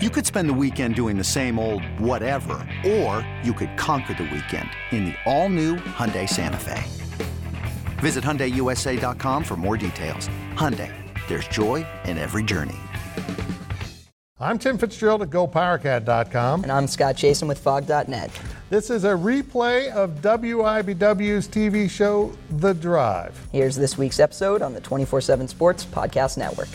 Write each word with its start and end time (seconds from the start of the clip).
You 0.00 0.10
could 0.10 0.24
spend 0.24 0.48
the 0.48 0.54
weekend 0.54 0.94
doing 0.94 1.18
the 1.18 1.24
same 1.24 1.58
old 1.58 1.82
whatever, 1.98 2.64
or 2.86 3.28
you 3.42 3.52
could 3.52 3.76
conquer 3.76 4.14
the 4.14 4.30
weekend 4.32 4.70
in 4.92 5.06
the 5.06 5.14
all-new 5.26 5.74
Hyundai 5.74 6.28
Santa 6.28 6.56
Fe. 6.56 6.84
Visit 7.98 8.22
HyundaiUSA.com 8.22 9.42
for 9.42 9.56
more 9.56 9.76
details. 9.76 10.28
Hyundai, 10.54 10.94
there's 11.26 11.48
joy 11.48 11.84
in 12.04 12.16
every 12.16 12.44
journey. 12.44 12.76
I'm 14.38 14.56
Tim 14.60 14.78
Fitzgerald 14.78 15.22
at 15.22 15.30
GoPowerCat.com. 15.30 16.62
And 16.62 16.70
I'm 16.70 16.86
Scott 16.86 17.16
Chasen 17.16 17.48
with 17.48 17.58
Phog.net. 17.58 18.30
This 18.70 18.90
is 18.90 19.02
a 19.02 19.08
replay 19.08 19.90
of 19.90 20.22
WIBW's 20.22 21.48
TV 21.48 21.90
show, 21.90 22.32
The 22.50 22.72
Drive. 22.72 23.36
Here's 23.50 23.74
this 23.74 23.98
week's 23.98 24.20
episode 24.20 24.62
on 24.62 24.74
the 24.74 24.80
24 24.80 25.22
7 25.22 25.48
Sports 25.48 25.84
Podcast 25.84 26.38
Network. 26.38 26.68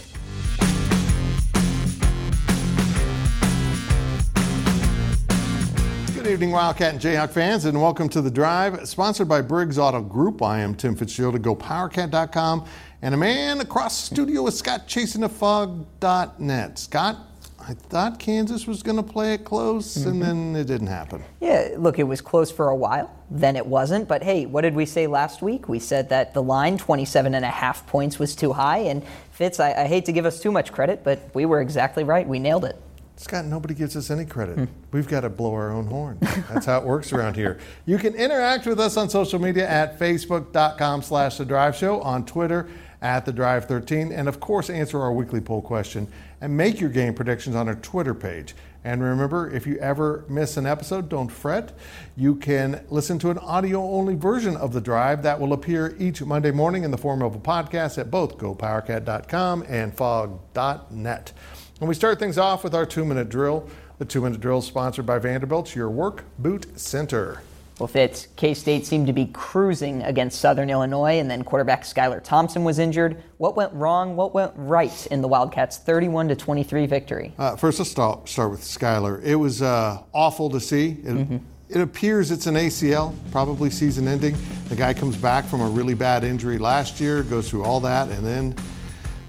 Evening, 6.33 6.49
Wildcat 6.49 6.93
and 6.93 6.99
Jayhawk 6.99 7.29
fans, 7.29 7.65
and 7.65 7.79
welcome 7.79 8.09
to 8.09 8.19
The 8.19 8.31
Drive, 8.31 8.87
sponsored 8.87 9.29
by 9.29 9.39
Briggs 9.39 9.77
Auto 9.77 10.01
Group. 10.01 10.41
I 10.41 10.61
am 10.61 10.73
Tim 10.73 10.95
Fitzgerald 10.95 11.35
at 11.35 11.43
GoPowerCat.com, 11.43 12.65
and 13.03 13.13
a 13.13 13.17
man 13.17 13.61
across 13.61 14.09
the 14.09 14.15
studio 14.15 14.47
is 14.47 14.57
Scott 14.57 14.87
Chasen 14.87 15.23
of 15.23 15.31
Phog.net. 15.31 16.79
Scott, 16.79 17.17
I 17.59 17.75
thought 17.75 18.17
Kansas 18.17 18.65
was 18.65 18.81
going 18.81 18.97
to 18.97 19.03
play 19.03 19.35
it 19.35 19.45
close, 19.45 19.95
mm-hmm. 19.95 20.09
and 20.09 20.21
then 20.23 20.55
it 20.55 20.65
didn't 20.65 20.87
happen. 20.87 21.23
Yeah, 21.39 21.75
look, 21.77 21.99
it 21.99 22.03
was 22.03 22.19
close 22.19 22.49
for 22.49 22.69
a 22.69 22.75
while. 22.75 23.15
Then 23.29 23.55
it 23.55 23.67
wasn't. 23.67 24.07
But 24.07 24.23
hey, 24.23 24.47
what 24.47 24.61
did 24.61 24.73
we 24.73 24.87
say 24.87 25.05
last 25.05 25.43
week? 25.43 25.69
We 25.69 25.77
said 25.77 26.09
that 26.09 26.33
the 26.33 26.41
line, 26.41 26.79
27 26.79 27.35
and 27.35 27.45
a 27.45 27.49
half 27.49 27.85
points, 27.85 28.17
was 28.17 28.35
too 28.35 28.53
high. 28.53 28.79
And 28.79 29.03
Fitz, 29.29 29.59
I, 29.59 29.83
I 29.83 29.85
hate 29.85 30.05
to 30.05 30.11
give 30.11 30.25
us 30.25 30.39
too 30.39 30.51
much 30.51 30.71
credit, 30.71 31.03
but 31.03 31.29
we 31.35 31.45
were 31.45 31.61
exactly 31.61 32.03
right. 32.03 32.27
We 32.27 32.39
nailed 32.39 32.65
it. 32.65 32.81
Scott, 33.15 33.45
nobody 33.45 33.73
gives 33.73 33.95
us 33.95 34.09
any 34.09 34.25
credit. 34.25 34.57
Hmm. 34.57 34.65
We've 34.91 35.07
got 35.07 35.21
to 35.21 35.29
blow 35.29 35.53
our 35.53 35.71
own 35.71 35.85
horn. 35.87 36.17
That's 36.21 36.65
how 36.65 36.79
it 36.79 36.83
works 36.83 37.13
around 37.13 37.35
here. 37.35 37.59
You 37.85 37.97
can 37.97 38.15
interact 38.15 38.65
with 38.65 38.79
us 38.79 38.97
on 38.97 39.09
social 39.09 39.39
media 39.39 39.67
at 39.69 39.99
facebook.com 39.99 41.03
slash 41.03 41.37
the 41.37 41.45
drive 41.45 41.75
show, 41.75 42.01
on 42.01 42.25
Twitter 42.25 42.67
at 43.01 43.25
the 43.25 43.33
drive 43.33 43.65
13, 43.65 44.11
and 44.11 44.27
of 44.27 44.39
course 44.39 44.69
answer 44.69 44.99
our 44.99 45.11
weekly 45.11 45.41
poll 45.41 45.61
question 45.61 46.07
and 46.41 46.55
make 46.55 46.79
your 46.79 46.89
game 46.89 47.13
predictions 47.13 47.55
on 47.55 47.67
our 47.67 47.75
Twitter 47.75 48.13
page. 48.13 48.55
And 48.85 49.01
remember, 49.01 49.49
if 49.49 49.65
you 49.65 49.77
ever 49.77 50.25
miss 50.27 50.57
an 50.57 50.65
episode, 50.65 51.07
don't 51.07 51.29
fret. 51.29 51.71
You 52.17 52.35
can 52.35 52.85
listen 52.89 53.17
to 53.19 53.29
an 53.29 53.37
audio 53.37 53.81
only 53.81 54.15
version 54.15 54.57
of 54.57 54.73
The 54.73 54.81
Drive 54.81 55.23
that 55.23 55.39
will 55.39 55.53
appear 55.53 55.95
each 55.99 56.21
Monday 56.21 56.51
morning 56.51 56.83
in 56.83 56.91
the 56.91 56.97
form 56.97 57.21
of 57.21 57.35
a 57.35 57.39
podcast 57.39 57.97
at 57.97 58.11
both 58.11 58.37
gopowercat.com 58.37 59.63
and 59.69 59.95
phog.net. 59.95 61.31
And 61.79 61.89
we 61.89 61.95
start 61.95 62.19
things 62.19 62.37
off 62.37 62.63
with 62.63 62.75
our 62.75 62.85
two 62.85 63.03
minute 63.03 63.29
drill. 63.29 63.67
The 63.97 64.05
two 64.05 64.21
minute 64.21 64.39
drill 64.39 64.59
is 64.59 64.65
sponsored 64.65 65.05
by 65.05 65.19
Vanderbilt's 65.19 65.75
your 65.75 65.89
work 65.89 66.23
boot 66.39 66.79
center. 66.79 67.41
Well, 67.79 67.87
Fitz, 67.87 68.27
K 68.35 68.53
State 68.53 68.85
seemed 68.85 69.07
to 69.07 69.13
be 69.13 69.25
cruising 69.33 70.03
against 70.03 70.39
Southern 70.39 70.69
Illinois, 70.69 71.19
and 71.19 71.29
then 71.29 71.43
quarterback 71.43 71.83
Skylar 71.83 72.23
Thompson 72.23 72.63
was 72.63 72.77
injured. 72.77 73.21
What 73.37 73.55
went 73.55 73.73
wrong? 73.73 74.15
What 74.15 74.33
went 74.33 74.53
right 74.55 75.07
in 75.07 75.21
the 75.21 75.27
Wildcats' 75.27 75.79
31 75.79 76.27
to 76.27 76.35
23 76.35 76.85
victory? 76.85 77.33
Uh, 77.37 77.55
first, 77.55 77.79
let's 77.79 77.89
start, 77.89 78.29
start 78.29 78.51
with 78.51 78.61
Skylar. 78.61 79.23
It 79.23 79.35
was 79.35 79.63
uh, 79.63 80.03
awful 80.13 80.51
to 80.51 80.59
see. 80.59 80.91
It, 80.91 81.05
mm-hmm. 81.05 81.37
it 81.67 81.81
appears 81.81 82.29
it's 82.29 82.45
an 82.45 82.55
ACL, 82.55 83.15
probably 83.31 83.71
season 83.71 84.07
ending. 84.07 84.37
The 84.69 84.75
guy 84.75 84.93
comes 84.93 85.17
back 85.17 85.43
from 85.45 85.61
a 85.61 85.67
really 85.67 85.95
bad 85.95 86.23
injury 86.23 86.59
last 86.59 86.99
year, 86.99 87.23
goes 87.23 87.49
through 87.49 87.63
all 87.63 87.79
that, 87.79 88.07
and 88.09 88.23
then 88.23 88.55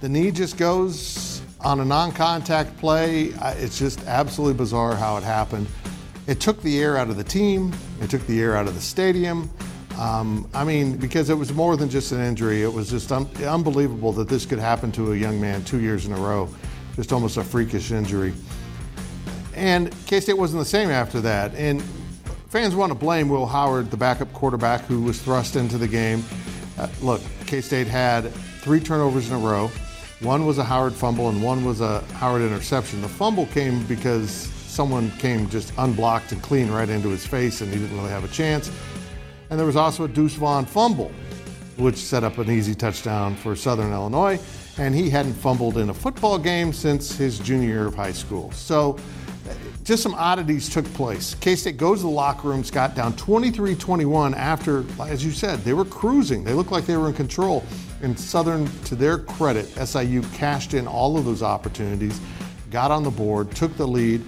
the 0.02 0.08
knee 0.08 0.30
just 0.30 0.58
goes 0.58 1.33
on 1.64 1.80
a 1.80 1.84
non 1.84 2.12
contact 2.12 2.76
play. 2.76 3.32
It's 3.56 3.78
just 3.78 4.04
absolutely 4.06 4.56
bizarre 4.56 4.94
how 4.94 5.16
it 5.16 5.22
happened. 5.22 5.66
It 6.26 6.40
took 6.40 6.60
the 6.62 6.80
air 6.80 6.96
out 6.96 7.10
of 7.10 7.16
the 7.16 7.24
team, 7.24 7.74
it 8.00 8.10
took 8.10 8.26
the 8.26 8.40
air 8.40 8.56
out 8.56 8.66
of 8.68 8.74
the 8.74 8.80
stadium. 8.80 9.50
Um, 9.98 10.48
I 10.52 10.64
mean, 10.64 10.96
because 10.96 11.30
it 11.30 11.34
was 11.34 11.52
more 11.52 11.76
than 11.76 11.88
just 11.88 12.10
an 12.10 12.20
injury, 12.20 12.62
it 12.62 12.72
was 12.72 12.90
just 12.90 13.12
un- 13.12 13.28
unbelievable 13.44 14.12
that 14.14 14.28
this 14.28 14.44
could 14.44 14.58
happen 14.58 14.90
to 14.92 15.12
a 15.12 15.16
young 15.16 15.40
man 15.40 15.62
two 15.64 15.80
years 15.80 16.06
in 16.06 16.12
a 16.12 16.16
row. 16.16 16.48
Just 16.96 17.12
almost 17.12 17.36
a 17.36 17.44
freakish 17.44 17.92
injury. 17.92 18.34
And 19.54 19.94
K 20.06 20.20
State 20.20 20.36
wasn't 20.36 20.60
the 20.60 20.68
same 20.68 20.90
after 20.90 21.20
that. 21.20 21.54
And 21.54 21.80
fans 22.48 22.74
want 22.74 22.90
to 22.90 22.98
blame 22.98 23.28
Will 23.28 23.46
Howard, 23.46 23.90
the 23.90 23.96
backup 23.96 24.32
quarterback 24.32 24.80
who 24.82 25.00
was 25.02 25.20
thrust 25.22 25.54
into 25.54 25.78
the 25.78 25.88
game. 25.88 26.24
Uh, 26.76 26.88
look, 27.00 27.20
K 27.46 27.60
State 27.60 27.86
had 27.86 28.32
three 28.62 28.80
turnovers 28.80 29.28
in 29.28 29.36
a 29.36 29.38
row. 29.38 29.70
One 30.20 30.46
was 30.46 30.58
a 30.58 30.64
Howard 30.64 30.94
fumble, 30.94 31.28
and 31.28 31.42
one 31.42 31.64
was 31.64 31.80
a 31.80 32.00
Howard 32.14 32.42
interception. 32.42 33.02
The 33.02 33.08
fumble 33.08 33.46
came 33.46 33.84
because 33.84 34.30
someone 34.30 35.10
came 35.12 35.48
just 35.48 35.72
unblocked 35.76 36.32
and 36.32 36.42
clean 36.42 36.70
right 36.70 36.88
into 36.88 37.08
his 37.08 37.26
face, 37.26 37.60
and 37.60 37.72
he 37.72 37.78
didn't 37.78 37.96
really 37.96 38.10
have 38.10 38.24
a 38.24 38.28
chance. 38.28 38.70
And 39.50 39.58
there 39.58 39.66
was 39.66 39.76
also 39.76 40.04
a 40.04 40.08
Deuce 40.08 40.34
Vaughn 40.34 40.64
fumble, 40.66 41.12
which 41.76 41.96
set 41.96 42.24
up 42.24 42.38
an 42.38 42.50
easy 42.50 42.74
touchdown 42.74 43.36
for 43.36 43.54
Southern 43.54 43.92
Illinois. 43.92 44.40
And 44.78 44.94
he 44.94 45.10
hadn't 45.10 45.34
fumbled 45.34 45.78
in 45.78 45.90
a 45.90 45.94
football 45.94 46.38
game 46.38 46.72
since 46.72 47.16
his 47.16 47.38
junior 47.38 47.68
year 47.68 47.86
of 47.86 47.94
high 47.94 48.12
school. 48.12 48.50
So 48.52 48.98
just 49.84 50.02
some 50.02 50.14
oddities 50.14 50.68
took 50.68 50.84
place. 50.94 51.34
K 51.34 51.54
State 51.54 51.76
goes 51.76 51.98
to 51.98 52.04
the 52.04 52.10
locker 52.10 52.48
room, 52.48 52.64
Scott, 52.64 52.94
down 52.94 53.14
23 53.16 53.74
21 53.76 54.34
after, 54.34 54.84
as 55.00 55.24
you 55.24 55.30
said, 55.30 55.60
they 55.60 55.74
were 55.74 55.84
cruising. 55.84 56.42
They 56.42 56.54
looked 56.54 56.72
like 56.72 56.86
they 56.86 56.96
were 56.96 57.08
in 57.08 57.14
control. 57.14 57.64
And 58.02 58.18
Southern, 58.18 58.66
to 58.82 58.94
their 58.94 59.18
credit, 59.18 59.66
SIU 59.66 60.22
cashed 60.34 60.74
in 60.74 60.86
all 60.86 61.16
of 61.16 61.24
those 61.24 61.42
opportunities, 61.42 62.20
got 62.70 62.90
on 62.90 63.02
the 63.02 63.10
board, 63.10 63.50
took 63.52 63.76
the 63.76 63.86
lead. 63.86 64.22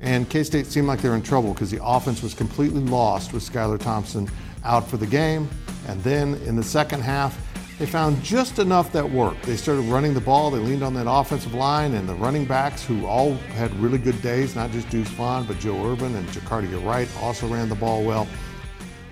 And 0.00 0.28
K 0.30 0.44
State 0.44 0.66
seemed 0.66 0.86
like 0.86 1.00
they 1.00 1.08
were 1.08 1.16
in 1.16 1.22
trouble 1.22 1.52
because 1.52 1.70
the 1.70 1.84
offense 1.84 2.22
was 2.22 2.34
completely 2.34 2.80
lost 2.80 3.32
with 3.32 3.42
Skylar 3.42 3.80
Thompson 3.80 4.30
out 4.64 4.88
for 4.88 4.96
the 4.96 5.06
game. 5.06 5.48
And 5.88 6.02
then 6.04 6.34
in 6.46 6.54
the 6.54 6.62
second 6.62 7.00
half, 7.00 7.36
they 7.78 7.86
found 7.86 8.22
just 8.24 8.58
enough 8.58 8.90
that 8.92 9.08
worked. 9.08 9.44
They 9.44 9.56
started 9.56 9.82
running 9.82 10.12
the 10.12 10.20
ball, 10.20 10.50
they 10.50 10.58
leaned 10.58 10.82
on 10.82 10.94
that 10.94 11.08
offensive 11.08 11.54
line, 11.54 11.94
and 11.94 12.08
the 12.08 12.14
running 12.14 12.44
backs, 12.44 12.84
who 12.84 13.06
all 13.06 13.34
had 13.34 13.72
really 13.76 13.98
good 13.98 14.20
days, 14.20 14.56
not 14.56 14.72
just 14.72 14.90
Deuce 14.90 15.08
Vaughn, 15.10 15.46
but 15.46 15.60
Joe 15.60 15.86
Ervin 15.86 16.14
and 16.16 16.28
Jacardia 16.30 16.84
Wright, 16.84 17.08
also 17.20 17.46
ran 17.46 17.68
the 17.68 17.76
ball 17.76 18.02
well. 18.02 18.26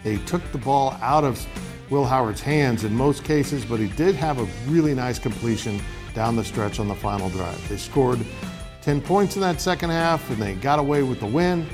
They 0.02 0.16
took 0.18 0.42
the 0.50 0.58
ball 0.58 0.96
out 1.00 1.22
of 1.22 1.44
Will 1.90 2.04
Howard's 2.04 2.40
hands 2.40 2.84
in 2.84 2.94
most 2.94 3.24
cases, 3.24 3.64
but 3.64 3.78
he 3.78 3.88
did 3.88 4.14
have 4.14 4.38
a 4.38 4.44
really 4.70 4.94
nice 4.94 5.18
completion 5.18 5.80
down 6.14 6.34
the 6.34 6.44
stretch 6.44 6.80
on 6.80 6.88
the 6.88 6.94
final 6.94 7.28
drive. 7.30 7.68
They 7.68 7.76
scored 7.76 8.18
10 8.82 9.00
points 9.00 9.36
in 9.36 9.42
that 9.42 9.60
second 9.60 9.90
half, 9.90 10.28
and 10.30 10.40
they 10.40 10.54
got 10.54 10.78
away 10.78 11.02
with 11.02 11.20
the 11.20 11.26
win. 11.26 11.66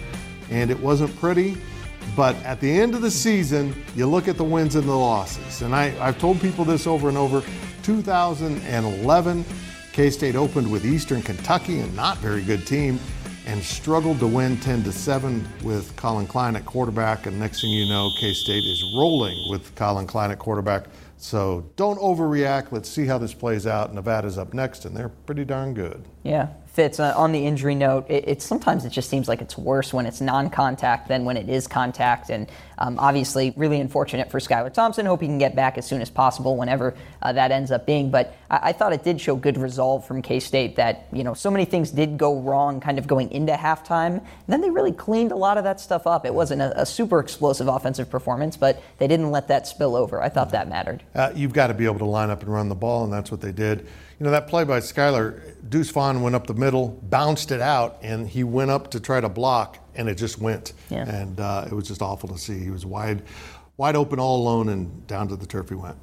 And 0.50 0.71
it 0.71 0.78
wasn't 0.78 1.17
pretty, 1.19 1.56
but 2.15 2.37
at 2.45 2.61
the 2.61 2.71
end 2.71 2.95
of 2.95 3.00
the 3.00 3.11
season, 3.11 3.75
you 3.95 4.06
look 4.06 4.28
at 4.28 4.37
the 4.37 4.45
wins 4.45 4.75
and 4.75 4.87
the 4.87 4.95
losses. 4.95 5.62
And 5.62 5.75
I, 5.75 5.89
have 5.91 6.19
told 6.19 6.41
people 6.41 6.65
this 6.65 6.87
over 6.87 7.09
and 7.09 7.17
over. 7.17 7.43
2011, 7.83 9.44
K 9.93 10.11
State 10.11 10.37
opened 10.37 10.71
with 10.71 10.84
Eastern 10.84 11.23
Kentucky, 11.23 11.81
a 11.81 11.87
not 11.89 12.19
very 12.19 12.43
good 12.43 12.67
team, 12.67 12.99
and 13.47 13.62
struggled 13.62 14.19
to 14.20 14.26
win 14.26 14.56
10 14.58 14.84
to 14.84 14.92
7 14.92 15.47
with 15.62 15.94
Collin 15.97 16.26
Klein 16.26 16.56
at 16.56 16.64
quarterback. 16.64 17.26
And 17.26 17.38
next 17.38 17.60
thing 17.60 17.70
you 17.70 17.88
know, 17.88 18.10
K 18.19 18.32
State 18.32 18.64
is 18.64 18.92
rolling 18.97 19.50
with 19.50 19.75
Collin 19.75 20.06
Klein 20.06 20.30
at 20.30 20.38
quarterback. 20.38 20.86
So 21.16 21.70
don't 21.76 21.98
overreact. 22.00 22.72
Let's 22.72 22.88
see 22.88 23.06
how 23.06 23.19
this 23.19 23.32
plays 23.32 23.66
out. 23.66 23.94
Nevada's 23.94 24.38
up 24.38 24.54
next, 24.54 24.84
and 24.84 24.97
they're 24.97 25.08
pretty 25.08 25.44
darn 25.44 25.72
good. 25.72 26.04
Yeah, 26.25 26.48
Fitz, 26.72 26.99
uh, 26.99 27.12
on 27.15 27.33
the 27.33 27.47
injury 27.47 27.75
note, 27.75 28.06
it, 28.09 28.27
it, 28.27 28.43
sometimes 28.43 28.87
it 28.87 28.91
just 28.91 29.10
seems 29.10 29.28
like 29.28 29.43
it's 29.43 29.59
worse 29.59 29.93
when 29.93 30.06
it's 30.06 30.22
non-contact 30.22 31.06
than 31.06 31.27
when 31.27 31.37
it 31.37 31.50
is 31.50 31.66
contact. 31.66 32.31
And 32.31 32.49
um, 32.78 32.99
obviously, 32.99 33.53
really 33.56 33.78
unfortunate 33.78 34.31
for 34.31 34.41
Skylar 34.41 34.72
Thompson. 34.72 35.05
Hope 35.05 35.21
he 35.21 35.27
can 35.27 35.37
get 35.37 35.55
back 35.55 35.77
as 35.77 35.87
soon 35.87 36.00
as 36.00 36.09
possible, 36.09 36.56
whenever 36.56 36.94
uh, 37.21 37.34
that 37.34 37.53
ends 37.53 37.71
up 37.71 37.84
being. 37.84 38.11
But 38.11 38.34
I, 38.49 38.71
I, 38.71 38.72
thought 38.72 38.94
it 38.94 39.05
did 39.05 39.21
show 39.21 39.37
good 39.37 39.59
resolve 39.59 40.06
from 40.06 40.22
K-State 40.22 40.77
that 40.77 41.09
you 41.12 41.25
know 41.25 41.34
so 41.34 41.50
many 41.50 41.66
things 41.66 41.91
did 41.91 42.16
go 42.16 42.41
wrong, 42.41 42.81
kind 42.81 42.99
of 42.99 43.06
going 43.06 43.31
into 43.32 43.52
halftime. 43.52 44.17
And 44.17 44.25
then 44.49 44.62
they 44.62 44.70
really 44.70 44.93
cleaned 44.93 45.31
a 45.31 45.37
lot 45.37 45.58
of 45.58 45.64
that 45.64 45.79
stuff 45.79 46.06
up. 46.06 46.25
It 46.25 46.32
wasn't 46.32 46.62
a, 46.62 46.81
a 46.81 46.87
super 46.87 47.20
explosive 47.20 47.69
offensive 47.69 48.08
performance, 48.08 48.56
but 48.56 48.82
they 48.96 49.06
didn't 49.06 49.31
let 49.31 49.49
that 49.49 49.67
spill 49.67 49.94
over. 49.94 50.23
I 50.23 50.31
thought 50.31 50.50
that 50.52 50.70
mattered. 50.70 51.02
Uh, 51.14 51.32
you've 51.35 51.52
got 51.52 51.67
to 51.67 51.75
be 51.75 51.85
able 51.85 51.99
to 51.99 52.06
line 52.06 52.31
up 52.31 52.41
and 52.41 52.50
run 52.50 52.70
the 52.70 52.75
ball, 52.75 53.05
and 53.05 53.12
that's 53.12 53.31
what 53.31 53.43
they 53.43 53.52
did. 53.52 53.87
You 54.22 54.26
know 54.26 54.30
that 54.30 54.46
play 54.46 54.62
by 54.62 54.78
Skylar 54.78 55.40
Deuce 55.69 55.90
Vaughn 55.90 56.22
went 56.22 56.36
up 56.36 56.46
the 56.46 56.54
middle, 56.54 56.90
bounced 57.02 57.50
it 57.50 57.60
out, 57.60 57.98
and 58.02 58.28
he 58.28 58.44
went 58.44 58.70
up 58.70 58.92
to 58.92 59.00
try 59.00 59.20
to 59.20 59.28
block, 59.28 59.80
and 59.96 60.08
it 60.08 60.14
just 60.14 60.38
went. 60.38 60.74
Yeah. 60.90 61.08
And 61.08 61.40
uh, 61.40 61.64
it 61.66 61.72
was 61.72 61.88
just 61.88 62.02
awful 62.02 62.28
to 62.28 62.38
see. 62.38 62.60
He 62.60 62.70
was 62.70 62.86
wide, 62.86 63.24
wide 63.78 63.96
open 63.96 64.20
all 64.20 64.36
alone, 64.40 64.69
and 64.69 65.04
down 65.08 65.26
to 65.26 65.34
the 65.34 65.44
turf 65.44 65.70
he 65.70 65.74
went. 65.74 65.96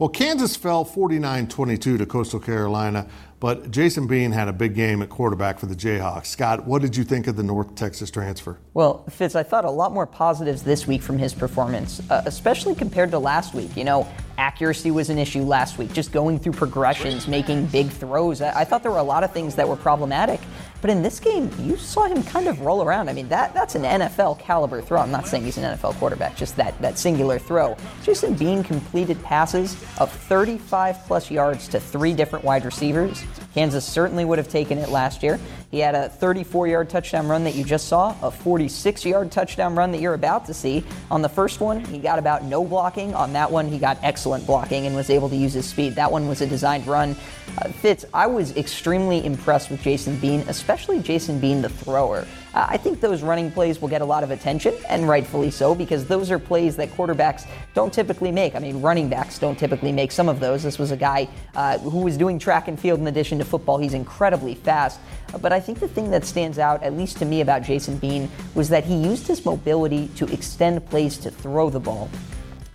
Well, 0.00 0.08
Kansas 0.08 0.56
fell 0.56 0.86
49 0.86 1.46
22 1.48 1.98
to 1.98 2.06
Coastal 2.06 2.40
Carolina. 2.40 3.06
But 3.40 3.70
Jason 3.70 4.06
Bean 4.06 4.32
had 4.32 4.48
a 4.48 4.52
big 4.52 4.74
game 4.74 5.00
at 5.00 5.08
quarterback 5.08 5.58
for 5.58 5.64
the 5.64 5.74
Jayhawks. 5.74 6.26
Scott, 6.26 6.66
what 6.66 6.82
did 6.82 6.94
you 6.94 7.04
think 7.04 7.26
of 7.26 7.36
the 7.36 7.42
North 7.42 7.74
Texas 7.74 8.10
transfer? 8.10 8.58
Well, 8.74 9.02
Fitz, 9.08 9.34
I 9.34 9.42
thought 9.42 9.64
a 9.64 9.70
lot 9.70 9.92
more 9.92 10.06
positives 10.06 10.62
this 10.62 10.86
week 10.86 11.00
from 11.00 11.16
his 11.16 11.32
performance, 11.32 12.02
uh, 12.10 12.22
especially 12.26 12.74
compared 12.74 13.10
to 13.12 13.18
last 13.18 13.54
week. 13.54 13.74
You 13.78 13.84
know, 13.84 14.06
accuracy 14.36 14.90
was 14.90 15.08
an 15.08 15.18
issue 15.18 15.40
last 15.40 15.78
week, 15.78 15.94
just 15.94 16.12
going 16.12 16.38
through 16.38 16.52
progressions, 16.52 17.26
making 17.28 17.66
big 17.66 17.88
throws. 17.88 18.42
I, 18.42 18.60
I 18.60 18.64
thought 18.64 18.82
there 18.82 18.92
were 18.92 18.98
a 18.98 19.02
lot 19.02 19.24
of 19.24 19.32
things 19.32 19.54
that 19.54 19.66
were 19.66 19.76
problematic. 19.76 20.40
But 20.82 20.90
in 20.90 21.02
this 21.02 21.20
game, 21.20 21.50
you 21.60 21.76
saw 21.76 22.06
him 22.06 22.22
kind 22.22 22.46
of 22.46 22.60
roll 22.60 22.82
around. 22.82 23.08
I 23.08 23.12
mean, 23.12 23.28
that 23.28 23.52
that's 23.54 23.74
an 23.74 23.82
NFL 23.82 24.38
caliber 24.38 24.80
throw. 24.80 25.00
I'm 25.00 25.10
not 25.10 25.26
saying 25.26 25.44
he's 25.44 25.58
an 25.58 25.76
NFL 25.76 25.94
quarterback, 25.94 26.36
just 26.36 26.56
that, 26.56 26.78
that 26.80 26.98
singular 26.98 27.38
throw. 27.38 27.76
Jason 28.02 28.34
Bean 28.34 28.62
completed 28.62 29.22
passes 29.22 29.74
of 29.98 30.12
35 30.12 30.98
plus 31.06 31.30
yards 31.30 31.68
to 31.68 31.80
three 31.80 32.12
different 32.12 32.44
wide 32.44 32.64
receivers. 32.64 33.22
Kansas 33.54 33.84
certainly 33.84 34.24
would 34.24 34.38
have 34.38 34.48
taken 34.48 34.78
it 34.78 34.88
last 34.88 35.22
year. 35.22 35.40
He 35.70 35.78
had 35.78 35.94
a 35.94 36.08
34 36.08 36.68
yard 36.68 36.90
touchdown 36.90 37.28
run 37.28 37.44
that 37.44 37.54
you 37.54 37.64
just 37.64 37.88
saw, 37.88 38.14
a 38.22 38.30
46 38.30 39.04
yard 39.04 39.30
touchdown 39.30 39.74
run 39.74 39.92
that 39.92 40.00
you're 40.00 40.14
about 40.14 40.46
to 40.46 40.54
see. 40.54 40.84
On 41.10 41.22
the 41.22 41.28
first 41.28 41.60
one, 41.60 41.84
he 41.84 41.98
got 41.98 42.18
about 42.18 42.44
no 42.44 42.64
blocking. 42.64 43.14
On 43.14 43.32
that 43.32 43.50
one, 43.50 43.68
he 43.68 43.78
got 43.78 43.98
excellent 44.02 44.46
blocking 44.46 44.86
and 44.86 44.94
was 44.94 45.10
able 45.10 45.28
to 45.28 45.36
use 45.36 45.52
his 45.52 45.66
speed. 45.66 45.94
That 45.94 46.10
one 46.10 46.28
was 46.28 46.40
a 46.40 46.46
designed 46.46 46.86
run. 46.86 47.16
Uh, 47.58 47.68
Fitz, 47.68 48.04
I 48.14 48.26
was 48.26 48.56
extremely 48.56 49.24
impressed 49.24 49.70
with 49.70 49.82
Jason 49.82 50.16
Bean, 50.18 50.40
especially 50.48 51.00
Jason 51.00 51.40
Bean, 51.40 51.62
the 51.62 51.68
thrower. 51.68 52.26
Uh, 52.54 52.66
I 52.68 52.76
think 52.76 53.00
those 53.00 53.22
running 53.22 53.50
plays 53.50 53.80
will 53.80 53.88
get 53.88 54.02
a 54.02 54.04
lot 54.04 54.24
of 54.24 54.30
attention, 54.30 54.74
and 54.88 55.08
rightfully 55.08 55.50
so, 55.50 55.74
because 55.74 56.06
those 56.06 56.30
are 56.30 56.38
plays 56.38 56.76
that 56.76 56.90
quarterbacks 56.90 57.46
don't 57.74 57.92
typically 57.92 58.32
make. 58.32 58.56
I 58.56 58.58
mean, 58.58 58.80
running 58.80 59.08
backs 59.08 59.38
don't 59.38 59.58
typically 59.58 59.92
make 59.92 60.10
some 60.10 60.28
of 60.28 60.40
those. 60.40 60.62
This 60.62 60.78
was 60.78 60.90
a 60.90 60.96
guy 60.96 61.28
uh, 61.54 61.78
who 61.78 61.98
was 61.98 62.16
doing 62.16 62.38
track 62.38 62.66
and 62.66 62.78
field 62.78 62.98
in 62.98 63.06
addition 63.06 63.38
to 63.40 63.44
football. 63.44 63.78
He's 63.78 63.94
incredibly 63.94 64.54
fast. 64.54 65.00
But 65.40 65.52
I 65.52 65.60
think 65.60 65.80
the 65.80 65.88
thing 65.88 66.10
that 66.12 66.24
stands 66.24 66.58
out, 66.58 66.82
at 66.82 66.96
least 66.96 67.18
to 67.18 67.24
me, 67.24 67.40
about 67.40 67.62
Jason 67.62 67.98
Bean 67.98 68.30
was 68.54 68.68
that 68.68 68.84
he 68.84 68.94
used 68.94 69.26
his 69.26 69.44
mobility 69.44 70.08
to 70.16 70.26
extend 70.32 70.84
plays 70.88 71.18
to 71.18 71.30
throw 71.30 71.70
the 71.70 71.80
ball. 71.80 72.10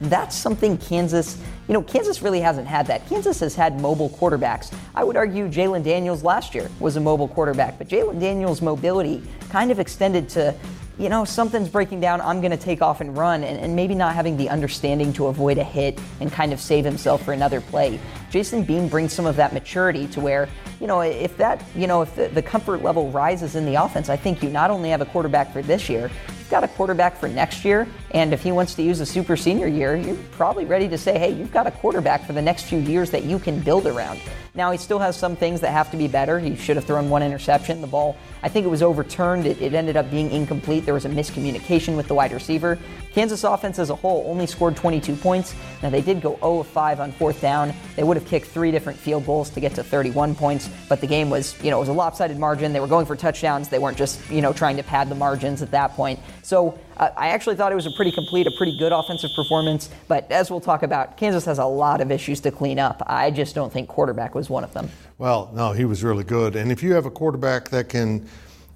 That's 0.01 0.35
something 0.35 0.77
Kansas, 0.77 1.37
you 1.67 1.73
know, 1.73 1.81
Kansas 1.81 2.21
really 2.21 2.41
hasn't 2.41 2.67
had 2.67 2.87
that. 2.87 3.07
Kansas 3.07 3.39
has 3.39 3.55
had 3.55 3.79
mobile 3.79 4.09
quarterbacks. 4.09 4.73
I 4.93 5.03
would 5.05 5.15
argue 5.15 5.47
Jalen 5.47 5.83
Daniels 5.83 6.21
last 6.21 6.53
year 6.53 6.69
was 6.79 6.97
a 6.97 6.99
mobile 6.99 7.29
quarterback, 7.29 7.77
but 7.77 7.87
Jalen 7.87 8.19
Daniels' 8.19 8.61
mobility 8.61 9.23
kind 9.49 9.71
of 9.71 9.79
extended 9.79 10.27
to 10.29 10.53
you 10.97 11.09
know, 11.09 11.25
something's 11.25 11.67
breaking 11.67 11.99
down, 11.99 12.21
I'm 12.21 12.39
going 12.39 12.51
to 12.51 12.57
take 12.57 12.81
off 12.81 13.01
and 13.01 13.17
run, 13.17 13.43
and, 13.43 13.59
and, 13.59 13.75
maybe 13.75 13.95
not 13.95 14.15
having 14.15 14.37
the 14.37 14.49
understanding 14.49 15.11
to 15.13 15.27
avoid 15.27 15.57
a 15.57 15.63
hit 15.63 15.99
and 16.21 16.31
kind 16.31 16.53
of 16.53 16.61
save 16.61 16.85
himself 16.85 17.23
for 17.23 17.33
another 17.33 17.59
play. 17.59 17.99
Jason 18.35 18.63
Bean 18.63 18.89
brings 18.89 19.13
some 19.13 19.25
of 19.25 19.37
that 19.37 19.53
maturity 19.53 20.07
to 20.07 20.19
where, 20.19 20.49
you 20.81 20.87
know, 20.87 20.99
if 20.99 21.37
that, 21.37 21.63
you 21.73 21.87
know, 21.87 22.01
if 22.01 22.13
the, 22.17 22.27
the 22.27 22.41
comfort 22.41 22.83
level 22.83 23.09
rises 23.09 23.55
in 23.55 23.65
the 23.65 23.75
offense, 23.75 24.09
I 24.09 24.17
think 24.17 24.43
you 24.43 24.49
not 24.49 24.69
only 24.69 24.89
have 24.89 24.99
a 24.99 25.05
quarterback 25.05 25.53
for 25.53 25.61
this 25.61 25.87
year, 25.87 26.11
you've 26.27 26.49
got 26.49 26.61
a 26.61 26.67
quarterback 26.67 27.17
for 27.17 27.29
next 27.29 27.63
year, 27.63 27.87
and 28.11 28.33
if 28.33 28.43
he 28.43 28.51
wants 28.51 28.75
to 28.75 28.83
use 28.83 28.99
a 28.99 29.05
super 29.05 29.37
senior 29.37 29.67
year, 29.67 29.95
you're 29.95 30.17
probably 30.33 30.65
ready 30.65 30.89
to 30.89 30.97
say, 30.97 31.17
hey, 31.17 31.31
you've 31.31 31.53
got 31.53 31.65
a 31.65 31.71
quarterback 31.71 32.27
for 32.27 32.33
the 32.33 32.41
next 32.41 32.63
few 32.63 32.79
years 32.79 33.09
that 33.11 33.23
you 33.23 33.39
can 33.39 33.61
build 33.61 33.87
around. 33.87 34.19
Now, 34.55 34.71
he 34.71 34.77
still 34.77 34.99
has 34.99 35.17
some 35.17 35.35
things 35.35 35.59
that 35.61 35.71
have 35.71 35.91
to 35.91 35.97
be 35.97 36.07
better. 36.07 36.39
He 36.39 36.55
should 36.55 36.77
have 36.77 36.85
thrown 36.85 37.09
one 37.09 37.21
interception. 37.21 37.81
The 37.81 37.87
ball, 37.87 38.15
I 38.41 38.47
think 38.47 38.65
it 38.65 38.69
was 38.69 38.81
overturned. 38.81 39.45
It, 39.45 39.61
it 39.61 39.73
ended 39.73 39.97
up 39.97 40.09
being 40.09 40.31
incomplete. 40.31 40.85
There 40.85 40.93
was 40.93 41.03
a 41.03 41.09
miscommunication 41.09 41.97
with 41.97 42.07
the 42.07 42.13
wide 42.13 42.31
receiver. 42.31 42.79
Kansas 43.11 43.43
offense 43.43 43.79
as 43.79 43.89
a 43.89 43.95
whole 43.95 44.23
only 44.27 44.47
scored 44.47 44.77
22 44.77 45.17
points. 45.17 45.53
Now, 45.83 45.89
they 45.89 46.01
did 46.01 46.21
go 46.21 46.37
0 46.37 46.59
of 46.59 46.67
5 46.67 47.01
on 47.01 47.11
fourth 47.11 47.41
down. 47.41 47.73
They 47.97 48.03
would 48.03 48.15
have 48.15 48.24
kicked 48.25 48.47
three 48.47 48.71
different 48.71 48.97
field 48.97 49.25
goals 49.25 49.49
to 49.51 49.59
get 49.59 49.75
to 49.75 49.83
31 49.83 50.35
points, 50.35 50.69
but 50.89 51.01
the 51.01 51.07
game 51.07 51.29
was, 51.29 51.61
you 51.63 51.71
know, 51.71 51.77
it 51.77 51.81
was 51.81 51.89
a 51.89 51.93
lopsided 51.93 52.37
margin. 52.37 52.73
They 52.73 52.79
were 52.79 52.87
going 52.87 53.05
for 53.05 53.15
touchdowns. 53.15 53.69
They 53.69 53.79
weren't 53.79 53.97
just, 53.97 54.29
you 54.29 54.41
know, 54.41 54.53
trying 54.53 54.77
to 54.77 54.83
pad 54.83 55.09
the 55.09 55.15
margins 55.15 55.61
at 55.61 55.71
that 55.71 55.93
point. 55.93 56.19
So 56.43 56.79
uh, 56.97 57.09
I 57.15 57.29
actually 57.29 57.55
thought 57.55 57.71
it 57.71 57.75
was 57.75 57.85
a 57.85 57.91
pretty 57.91 58.11
complete, 58.11 58.47
a 58.47 58.51
pretty 58.51 58.77
good 58.77 58.91
offensive 58.91 59.31
performance. 59.35 59.89
But 60.07 60.31
as 60.31 60.49
we'll 60.49 60.61
talk 60.61 60.83
about, 60.83 61.17
Kansas 61.17 61.45
has 61.45 61.59
a 61.59 61.65
lot 61.65 62.01
of 62.01 62.11
issues 62.11 62.39
to 62.41 62.51
clean 62.51 62.79
up. 62.79 63.01
I 63.05 63.31
just 63.31 63.55
don't 63.55 63.71
think 63.71 63.89
quarterback 63.89 64.35
was 64.35 64.49
one 64.49 64.63
of 64.63 64.73
them. 64.73 64.89
Well, 65.17 65.51
no, 65.53 65.71
he 65.71 65.85
was 65.85 66.03
really 66.03 66.23
good. 66.23 66.55
And 66.55 66.71
if 66.71 66.83
you 66.83 66.93
have 66.93 67.05
a 67.05 67.11
quarterback 67.11 67.69
that 67.69 67.89
can 67.89 68.27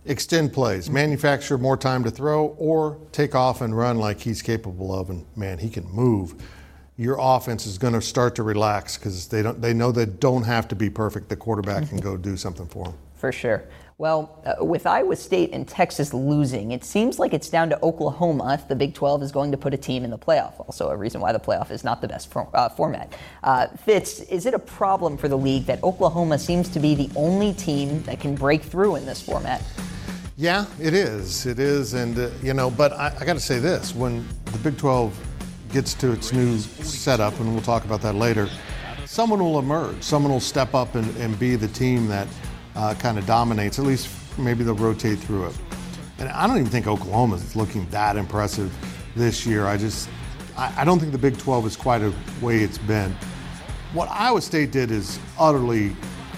extend 0.06 0.54
plays, 0.54 0.90
manufacture 0.90 1.57
more 1.57 1.78
time 1.78 2.04
to 2.04 2.12
throw, 2.12 2.48
or 2.57 2.98
take 3.12 3.36
off 3.36 3.62
and 3.62 3.78
run 3.78 3.98
like 3.98 4.19
he's 4.19 4.42
capable 4.42 4.94
of, 4.98 5.10
and 5.10 5.25
man, 5.36 5.60
he 5.60 5.69
can 5.69 5.86
move. 5.90 6.36
Your 7.00 7.16
offense 7.18 7.66
is 7.66 7.78
going 7.78 7.94
to 7.94 8.01
start 8.01 8.36
to 8.36 8.44
relax 8.44 8.98
because 8.98 9.25
they 9.30 9.42
don't. 9.42 9.62
They 9.62 9.74
know 9.74 9.94
they 9.94 10.06
don't 10.06 10.44
have 10.44 10.68
to 10.68 10.75
be 10.75 10.90
perfect. 10.90 11.30
The 11.30 11.38
quarterback 11.38 11.88
can 11.88 12.01
go 12.01 12.18
do 12.18 12.36
something 12.36 12.68
for 12.68 12.88
them. 12.88 12.94
For 13.16 13.31
sure. 13.31 13.63
Well, 13.98 14.42
uh, 14.46 14.63
with 14.63 14.86
Iowa 14.86 15.16
State 15.16 15.51
and 15.54 15.68
Texas 15.68 16.13
losing, 16.13 16.72
it 16.72 16.84
seems 16.86 17.18
like 17.18 17.34
it's 17.34 17.50
down 17.50 17.69
to 17.69 17.81
Oklahoma 17.84 18.54
if 18.54 18.68
the 18.68 18.75
Big 18.75 18.94
12 18.94 19.24
is 19.24 19.31
going 19.31 19.51
to 19.51 19.57
put 19.57 19.74
a 19.74 19.78
team 19.78 20.04
in 20.04 20.10
the 20.10 20.18
playoff. 20.18 20.57
Also, 20.60 20.90
a 20.90 20.96
reason 20.96 21.19
why 21.19 21.34
the 21.34 21.40
playoff 21.40 21.72
is 21.72 21.84
not 21.84 22.01
the 22.01 22.07
best 22.07 22.31
for, 22.31 22.50
uh, 22.54 22.69
format. 22.69 23.13
Uh, 23.44 23.68
Fitz, 23.68 24.22
is 24.22 24.45
it 24.45 24.54
a 24.54 24.60
problem 24.60 25.18
for 25.18 25.28
the 25.28 25.38
league 25.38 25.66
that 25.66 25.84
Oklahoma 25.84 26.40
seems 26.40 26.69
to 26.69 26.80
be 26.80 26.95
the 26.95 27.10
only 27.18 27.54
team 27.54 28.02
that 28.04 28.22
can 28.22 28.36
break 28.36 28.62
through 28.62 28.95
in 28.95 29.06
this 29.06 29.22
format? 29.22 29.62
Yeah, 30.38 30.66
it 30.80 30.94
is. 30.94 31.45
It 31.45 31.60
is. 31.60 31.94
And, 31.94 32.18
uh, 32.18 32.30
you 32.42 32.54
know, 32.54 32.69
but 32.69 32.94
I, 32.94 33.13
I 33.19 33.25
got 33.25 33.34
to 33.34 33.42
say 33.42 33.60
this 33.60 33.94
when 33.94 34.25
the 34.45 34.57
Big 34.60 34.78
12 34.78 35.29
gets 35.71 35.94
to 35.95 36.12
its 36.12 36.33
new 36.33 36.57
setup, 36.57 37.39
and 37.39 37.54
we'll 37.54 37.63
talk 37.63 37.86
about 37.86 38.01
that 38.01 38.16
later, 38.16 38.50
someone 39.06 39.39
will 39.39 39.60
emerge. 39.60 40.01
Someone 40.04 40.31
will 40.31 40.39
step 40.39 40.74
up 40.74 40.95
and, 40.95 41.16
and 41.18 41.38
be 41.39 41.56
the 41.56 41.68
team 41.68 42.07
that 42.07 42.27
uh, 42.75 42.94
kind 42.95 43.18
of 43.18 43.25
dominates. 43.25 43.80
At 43.80 43.86
least 43.86 44.10
maybe 44.38 44.63
they'll 44.63 44.75
rotate 44.75 45.19
through 45.19 45.48
it. 45.48 45.57
And 46.19 46.30
I 46.30 46.48
don't 46.48 46.57
even 46.57 46.69
think 46.69 46.88
Oklahoma 46.88 47.36
is 47.36 47.56
looking 47.56 47.88
that 47.89 48.18
impressive 48.18 48.74
this 49.16 49.45
year. 49.45 49.66
I 49.66 49.77
just, 49.77 50.10
I, 50.57 50.81
I 50.81 50.86
don't 50.86 51.00
think 51.00 51.12
the 51.12 51.18
Big 51.18 51.38
12 51.38 51.68
is 51.68 51.75
quite 51.75 52.01
a 52.01 52.13
way 52.42 52.60
it's 52.60 52.77
been. 52.77 53.16
What 53.94 54.10
Iowa 54.12 54.42
State 54.42 54.71
did 54.71 54.92
is 54.92 55.19
utterly 55.39 55.95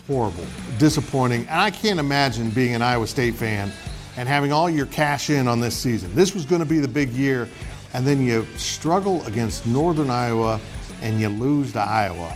horrible, 0.08 0.46
disappointing, 0.78 1.42
and 1.42 1.60
I 1.60 1.72
can't 1.72 2.00
imagine 2.00 2.50
being 2.50 2.76
an 2.76 2.82
Iowa 2.82 3.08
State 3.08 3.36
fan 3.36 3.72
and 4.18 4.28
having 4.28 4.52
all 4.52 4.70
your 4.70 4.86
cash 4.88 5.30
in 5.30 5.48
on 5.48 5.60
this 5.60 5.76
season. 5.76 6.14
This 6.16 6.34
was 6.34 6.46
going 6.46 6.60
to 6.60 6.68
be 6.68 6.80
the 6.80 6.88
big 6.88 7.10
year, 7.10 7.48
and 7.94 8.06
then 8.06 8.26
you 8.26 8.46
struggle 8.58 9.24
against 9.26 9.66
Northern 9.66 10.10
Iowa 10.10 10.60
and 11.02 11.20
you 11.20 11.30
lose 11.30 11.74
to 11.74 11.80
Iowa. 11.80 12.36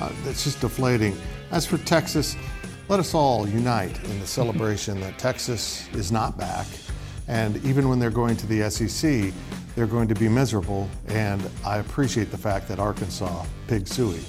Uh, 0.00 0.10
that's 0.24 0.44
just 0.44 0.60
deflating. 0.60 1.16
As 1.50 1.66
for 1.66 1.78
Texas, 1.78 2.36
let 2.88 3.00
us 3.00 3.14
all 3.14 3.48
unite 3.48 4.02
in 4.04 4.20
the 4.20 4.26
celebration 4.26 5.00
that 5.00 5.18
Texas 5.18 5.88
is 5.94 6.10
not 6.10 6.36
back. 6.38 6.66
And 7.26 7.62
even 7.64 7.88
when 7.88 7.98
they're 7.98 8.10
going 8.10 8.36
to 8.36 8.46
the 8.46 8.70
SEC, 8.70 9.32
they're 9.74 9.86
going 9.86 10.08
to 10.08 10.14
be 10.14 10.28
miserable. 10.28 10.88
And 11.08 11.42
I 11.64 11.78
appreciate 11.78 12.30
the 12.30 12.38
fact 12.38 12.66
that 12.68 12.78
Arkansas, 12.78 13.44
Pig 13.66 13.84
Sooie, 13.84 14.24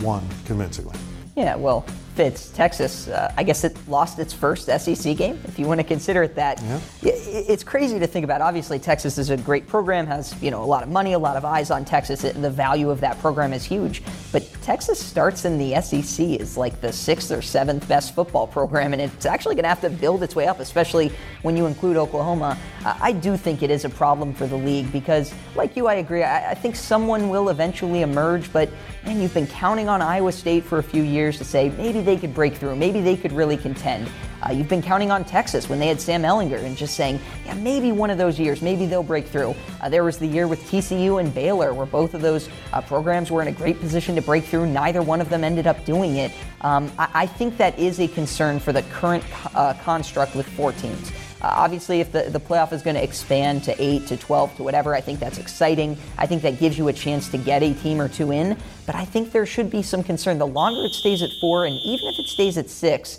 won 0.00 0.26
convincingly. 0.44 0.96
Yeah, 1.36 1.56
well, 1.56 1.86
Fitz, 2.14 2.50
Texas, 2.50 3.08
uh, 3.08 3.32
I 3.36 3.42
guess 3.42 3.64
it 3.64 3.76
lost 3.88 4.20
its 4.20 4.32
first 4.32 4.66
SEC 4.66 5.16
game, 5.16 5.40
if 5.44 5.58
you 5.58 5.66
want 5.66 5.80
to 5.80 5.84
consider 5.84 6.22
it 6.22 6.36
that. 6.36 6.62
Yeah. 6.62 6.80
It's 7.02 7.64
crazy 7.64 7.98
to 7.98 8.06
think 8.06 8.22
about. 8.22 8.40
Obviously, 8.40 8.78
Texas 8.78 9.18
is 9.18 9.30
a 9.30 9.36
great 9.36 9.66
program, 9.66 10.06
has 10.06 10.40
you 10.40 10.50
know 10.52 10.62
a 10.62 10.64
lot 10.64 10.84
of 10.84 10.88
money, 10.88 11.14
a 11.14 11.18
lot 11.18 11.36
of 11.36 11.44
eyes 11.44 11.70
on 11.70 11.84
Texas. 11.84 12.22
and 12.22 12.44
the 12.44 12.50
value 12.50 12.88
of 12.90 13.00
that 13.00 13.18
program 13.18 13.52
is 13.52 13.64
huge. 13.64 14.02
But 14.34 14.52
Texas 14.62 14.98
starts 14.98 15.44
in 15.44 15.58
the 15.58 15.80
SEC 15.80 16.40
as 16.40 16.56
like 16.56 16.80
the 16.80 16.92
sixth 16.92 17.30
or 17.30 17.40
seventh 17.40 17.86
best 17.86 18.16
football 18.16 18.48
program, 18.48 18.92
and 18.92 19.00
it's 19.00 19.26
actually 19.26 19.54
going 19.54 19.62
to 19.62 19.68
have 19.68 19.80
to 19.82 19.88
build 19.88 20.24
its 20.24 20.34
way 20.34 20.48
up, 20.48 20.58
especially 20.58 21.12
when 21.42 21.56
you 21.56 21.66
include 21.66 21.96
Oklahoma. 21.96 22.58
I 22.84 23.12
do 23.12 23.36
think 23.36 23.62
it 23.62 23.70
is 23.70 23.84
a 23.84 23.88
problem 23.88 24.34
for 24.34 24.48
the 24.48 24.56
league 24.56 24.90
because, 24.90 25.32
like 25.54 25.76
you, 25.76 25.86
I 25.86 25.94
agree. 25.94 26.24
I, 26.24 26.50
I 26.50 26.54
think 26.54 26.74
someone 26.74 27.28
will 27.28 27.48
eventually 27.48 28.02
emerge, 28.02 28.52
but 28.52 28.68
man, 29.04 29.20
you've 29.20 29.32
been 29.32 29.46
counting 29.46 29.88
on 29.88 30.02
Iowa 30.02 30.32
State 30.32 30.64
for 30.64 30.78
a 30.78 30.82
few 30.82 31.04
years 31.04 31.38
to 31.38 31.44
say 31.44 31.68
maybe 31.78 32.00
they 32.00 32.16
could 32.16 32.34
break 32.34 32.56
through. 32.56 32.74
Maybe 32.74 33.00
they 33.00 33.16
could 33.16 33.30
really 33.30 33.56
contend. 33.56 34.10
Uh, 34.44 34.52
you've 34.52 34.68
been 34.68 34.82
counting 34.82 35.10
on 35.10 35.24
Texas 35.24 35.68
when 35.68 35.78
they 35.78 35.86
had 35.86 36.00
Sam 36.00 36.22
Ehlinger 36.22 36.62
and 36.62 36.76
just 36.76 36.94
saying, 36.94 37.18
yeah, 37.46 37.54
maybe 37.54 37.92
one 37.92 38.10
of 38.10 38.18
those 38.18 38.38
years, 38.38 38.60
maybe 38.60 38.84
they'll 38.84 39.02
break 39.02 39.26
through. 39.26 39.54
Uh, 39.80 39.88
there 39.88 40.04
was 40.04 40.18
the 40.18 40.26
year 40.26 40.46
with 40.46 40.60
TCU 40.70 41.20
and 41.20 41.32
Baylor 41.32 41.72
where 41.72 41.86
both 41.86 42.12
of 42.14 42.20
those 42.20 42.48
uh, 42.72 42.80
programs 42.82 43.30
were 43.30 43.40
in 43.40 43.48
a 43.48 43.52
great 43.52 43.80
position 43.80 44.14
to 44.16 44.22
break 44.22 44.44
through. 44.44 44.66
Neither 44.66 45.00
one 45.00 45.20
of 45.20 45.30
them 45.30 45.44
ended 45.44 45.66
up 45.66 45.82
doing 45.84 46.16
it. 46.16 46.32
Um, 46.60 46.92
I-, 46.98 47.10
I, 47.14 47.26
think 47.26 47.56
that 47.56 47.78
is 47.78 48.00
a 48.00 48.08
concern 48.08 48.60
for 48.60 48.72
the 48.72 48.82
current 48.82 49.24
uh, 49.54 49.74
construct 49.82 50.34
with 50.34 50.46
four 50.50 50.72
teams. 50.72 51.10
Uh, 51.40 51.52
obviously, 51.56 52.00
if 52.00 52.10
the, 52.10 52.22
the 52.30 52.40
playoff 52.40 52.72
is 52.72 52.80
going 52.80 52.96
to 52.96 53.02
expand 53.02 53.62
to 53.64 53.74
8 53.82 54.06
to 54.06 54.16
12 54.16 54.56
to 54.56 54.62
whatever, 54.62 54.94
I 54.94 55.02
think 55.02 55.20
that's 55.20 55.36
exciting. 55.36 55.98
I 56.16 56.26
think 56.26 56.40
that 56.40 56.58
gives 56.58 56.78
you 56.78 56.88
a 56.88 56.92
chance 56.92 57.28
to 57.30 57.38
get 57.38 57.62
a 57.62 57.74
team 57.74 58.00
or 58.00 58.08
two 58.08 58.30
in. 58.32 58.56
But 58.86 58.94
I 58.94 59.04
think 59.04 59.30
there 59.30 59.44
should 59.44 59.70
be 59.70 59.82
some 59.82 60.02
concern. 60.02 60.38
The 60.38 60.46
longer 60.46 60.86
it 60.86 60.92
stays 60.92 61.22
at 61.22 61.28
four, 61.42 61.66
and 61.66 61.74
even 61.84 62.06
if 62.08 62.18
it 62.18 62.28
stays 62.28 62.56
at 62.56 62.70
six, 62.70 63.18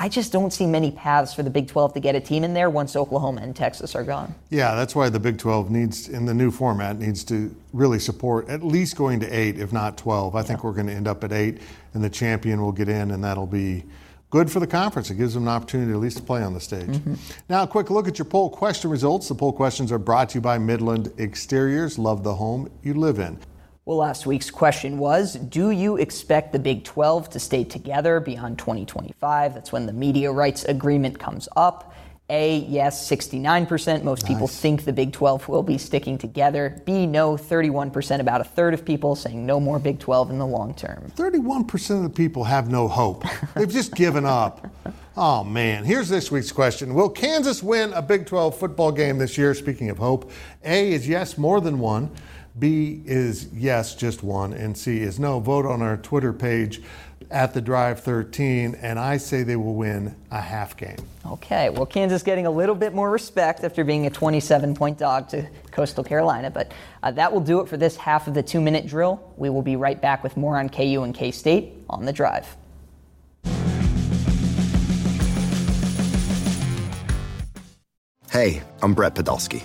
I 0.00 0.08
just 0.08 0.30
don't 0.30 0.52
see 0.52 0.64
many 0.64 0.92
paths 0.92 1.34
for 1.34 1.42
the 1.42 1.50
Big 1.50 1.66
12 1.66 1.94
to 1.94 2.00
get 2.00 2.14
a 2.14 2.20
team 2.20 2.44
in 2.44 2.54
there 2.54 2.70
once 2.70 2.94
Oklahoma 2.94 3.40
and 3.42 3.54
Texas 3.54 3.96
are 3.96 4.04
gone. 4.04 4.32
Yeah, 4.48 4.76
that's 4.76 4.94
why 4.94 5.08
the 5.08 5.18
Big 5.18 5.38
12 5.38 5.72
needs, 5.72 6.08
in 6.08 6.24
the 6.24 6.32
new 6.32 6.52
format, 6.52 7.00
needs 7.00 7.24
to 7.24 7.52
really 7.72 7.98
support 7.98 8.48
at 8.48 8.62
least 8.62 8.94
going 8.94 9.18
to 9.18 9.26
eight, 9.26 9.58
if 9.58 9.72
not 9.72 9.98
12. 9.98 10.36
I 10.36 10.42
think 10.42 10.62
we're 10.62 10.72
going 10.72 10.86
to 10.86 10.92
end 10.92 11.08
up 11.08 11.24
at 11.24 11.32
eight, 11.32 11.60
and 11.94 12.04
the 12.04 12.08
champion 12.08 12.62
will 12.62 12.70
get 12.70 12.88
in, 12.88 13.10
and 13.10 13.24
that'll 13.24 13.44
be 13.44 13.82
good 14.30 14.48
for 14.48 14.60
the 14.60 14.68
conference. 14.68 15.10
It 15.10 15.16
gives 15.16 15.34
them 15.34 15.42
an 15.42 15.48
opportunity 15.48 15.90
at 15.90 15.98
least 15.98 16.18
to 16.18 16.22
play 16.22 16.44
on 16.44 16.54
the 16.54 16.60
stage. 16.60 16.86
Mm-hmm. 16.86 17.14
Now, 17.48 17.64
a 17.64 17.66
quick 17.66 17.90
look 17.90 18.06
at 18.06 18.18
your 18.18 18.26
poll 18.26 18.50
question 18.50 18.90
results. 18.90 19.26
The 19.26 19.34
poll 19.34 19.52
questions 19.52 19.90
are 19.90 19.98
brought 19.98 20.28
to 20.28 20.34
you 20.36 20.40
by 20.40 20.58
Midland 20.58 21.12
Exteriors. 21.18 21.98
Love 21.98 22.22
the 22.22 22.36
home 22.36 22.70
you 22.84 22.94
live 22.94 23.18
in. 23.18 23.36
Well, 23.88 23.96
last 23.96 24.26
week's 24.26 24.50
question 24.50 24.98
was 24.98 25.32
Do 25.32 25.70
you 25.70 25.96
expect 25.96 26.52
the 26.52 26.58
Big 26.58 26.84
12 26.84 27.30
to 27.30 27.40
stay 27.40 27.64
together 27.64 28.20
beyond 28.20 28.58
2025? 28.58 29.54
That's 29.54 29.72
when 29.72 29.86
the 29.86 29.94
media 29.94 30.30
rights 30.30 30.64
agreement 30.64 31.18
comes 31.18 31.48
up. 31.56 31.94
A, 32.28 32.58
yes, 32.58 33.08
69%. 33.08 34.02
Most 34.02 34.24
nice. 34.24 34.30
people 34.30 34.46
think 34.46 34.84
the 34.84 34.92
Big 34.92 35.14
12 35.14 35.48
will 35.48 35.62
be 35.62 35.78
sticking 35.78 36.18
together. 36.18 36.82
B, 36.84 37.06
no, 37.06 37.38
31%. 37.38 38.20
About 38.20 38.42
a 38.42 38.44
third 38.44 38.74
of 38.74 38.84
people 38.84 39.16
saying 39.16 39.46
no 39.46 39.58
more 39.58 39.78
Big 39.78 39.98
12 39.98 40.32
in 40.32 40.38
the 40.38 40.46
long 40.46 40.74
term. 40.74 41.10
31% 41.16 41.96
of 41.96 42.02
the 42.02 42.10
people 42.10 42.44
have 42.44 42.70
no 42.70 42.88
hope. 42.88 43.24
They've 43.54 43.72
just 43.72 43.94
given 43.94 44.26
up. 44.26 44.66
Oh, 45.16 45.42
man. 45.44 45.84
Here's 45.84 46.10
this 46.10 46.30
week's 46.30 46.52
question 46.52 46.92
Will 46.92 47.08
Kansas 47.08 47.62
win 47.62 47.94
a 47.94 48.02
Big 48.02 48.26
12 48.26 48.54
football 48.54 48.92
game 48.92 49.16
this 49.16 49.38
year? 49.38 49.54
Speaking 49.54 49.88
of 49.88 49.96
hope, 49.96 50.30
A 50.62 50.92
is 50.92 51.08
yes, 51.08 51.38
more 51.38 51.62
than 51.62 51.78
one. 51.78 52.10
B 52.58 53.02
is 53.04 53.48
yes, 53.52 53.94
just 53.94 54.22
one, 54.22 54.52
and 54.52 54.76
C 54.76 55.00
is 55.00 55.18
no. 55.18 55.38
Vote 55.40 55.66
on 55.66 55.82
our 55.82 55.96
Twitter 55.96 56.32
page 56.32 56.82
at 57.30 57.52
the 57.52 57.60
Drive 57.60 58.00
13, 58.00 58.76
and 58.80 58.98
I 58.98 59.18
say 59.18 59.42
they 59.42 59.56
will 59.56 59.74
win 59.74 60.14
a 60.30 60.40
half 60.40 60.76
game. 60.76 60.96
Okay, 61.26 61.68
well, 61.68 61.86
Kansas 61.86 62.22
getting 62.22 62.46
a 62.46 62.50
little 62.50 62.74
bit 62.74 62.94
more 62.94 63.10
respect 63.10 63.64
after 63.64 63.84
being 63.84 64.06
a 64.06 64.10
27 64.10 64.74
point 64.74 64.98
dog 64.98 65.28
to 65.28 65.46
Coastal 65.70 66.02
Carolina, 66.02 66.50
but 66.50 66.72
uh, 67.02 67.10
that 67.12 67.32
will 67.32 67.40
do 67.40 67.60
it 67.60 67.68
for 67.68 67.76
this 67.76 67.96
half 67.96 68.26
of 68.26 68.34
the 68.34 68.42
two 68.42 68.60
minute 68.60 68.86
drill. 68.86 69.32
We 69.36 69.50
will 69.50 69.62
be 69.62 69.76
right 69.76 70.00
back 70.00 70.22
with 70.22 70.36
more 70.36 70.58
on 70.58 70.68
KU 70.68 71.02
and 71.02 71.14
K 71.14 71.30
State 71.30 71.72
on 71.88 72.04
the 72.04 72.12
Drive. 72.12 72.56
Hey, 78.30 78.62
I'm 78.82 78.94
Brett 78.94 79.14
Podolsky 79.14 79.64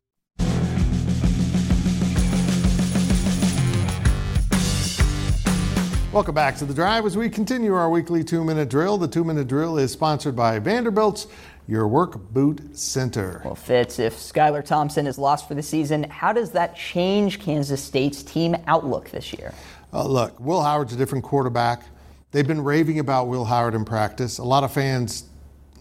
Welcome 6.11 6.35
back 6.35 6.57
to 6.57 6.65
the 6.65 6.73
drive 6.73 7.05
as 7.05 7.15
we 7.15 7.29
continue 7.29 7.73
our 7.73 7.89
weekly 7.89 8.21
two 8.21 8.43
minute 8.43 8.67
drill. 8.67 8.97
The 8.97 9.07
two 9.07 9.23
minute 9.23 9.47
drill 9.47 9.77
is 9.77 9.93
sponsored 9.93 10.35
by 10.35 10.59
Vanderbilt's 10.59 11.27
Your 11.69 11.87
Work 11.87 12.33
Boot 12.33 12.77
Center. 12.77 13.41
Well, 13.45 13.55
Fitz, 13.55 13.97
if 13.97 14.17
Skylar 14.17 14.61
Thompson 14.61 15.07
is 15.07 15.17
lost 15.17 15.47
for 15.47 15.55
the 15.55 15.63
season, 15.63 16.03
how 16.09 16.33
does 16.33 16.51
that 16.51 16.75
change 16.75 17.39
Kansas 17.39 17.81
State's 17.81 18.23
team 18.23 18.57
outlook 18.67 19.09
this 19.09 19.31
year? 19.31 19.53
Uh, 19.93 20.05
look, 20.05 20.37
Will 20.37 20.61
Howard's 20.61 20.91
a 20.91 20.97
different 20.97 21.23
quarterback. 21.23 21.83
They've 22.31 22.45
been 22.45 22.61
raving 22.61 22.99
about 22.99 23.29
Will 23.29 23.45
Howard 23.45 23.73
in 23.73 23.85
practice. 23.85 24.37
A 24.37 24.43
lot 24.43 24.65
of 24.65 24.73
fans 24.73 25.29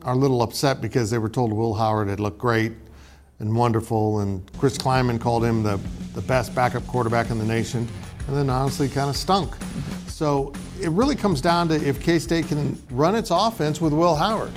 are 0.02 0.14
a 0.14 0.16
little 0.16 0.42
upset 0.42 0.80
because 0.80 1.10
they 1.10 1.18
were 1.18 1.28
told 1.28 1.52
Will 1.52 1.74
Howard 1.74 2.06
had 2.06 2.20
looked 2.20 2.38
great 2.38 2.74
and 3.40 3.56
wonderful, 3.56 4.20
and 4.20 4.48
Chris 4.58 4.78
Klieman 4.78 5.20
called 5.20 5.44
him 5.44 5.64
the, 5.64 5.80
the 6.14 6.22
best 6.22 6.54
backup 6.54 6.86
quarterback 6.86 7.30
in 7.30 7.38
the 7.40 7.44
nation, 7.44 7.88
and 8.28 8.36
then 8.36 8.48
honestly 8.48 8.88
kind 8.88 9.10
of 9.10 9.16
stunk. 9.16 9.56
So 10.20 10.52
it 10.78 10.90
really 10.90 11.16
comes 11.16 11.40
down 11.40 11.68
to 11.68 11.76
if 11.76 11.98
K 11.98 12.18
State 12.18 12.46
can 12.46 12.78
run 12.90 13.14
its 13.14 13.30
offense 13.30 13.80
with 13.80 13.94
Will 13.94 14.14
Howard. 14.14 14.52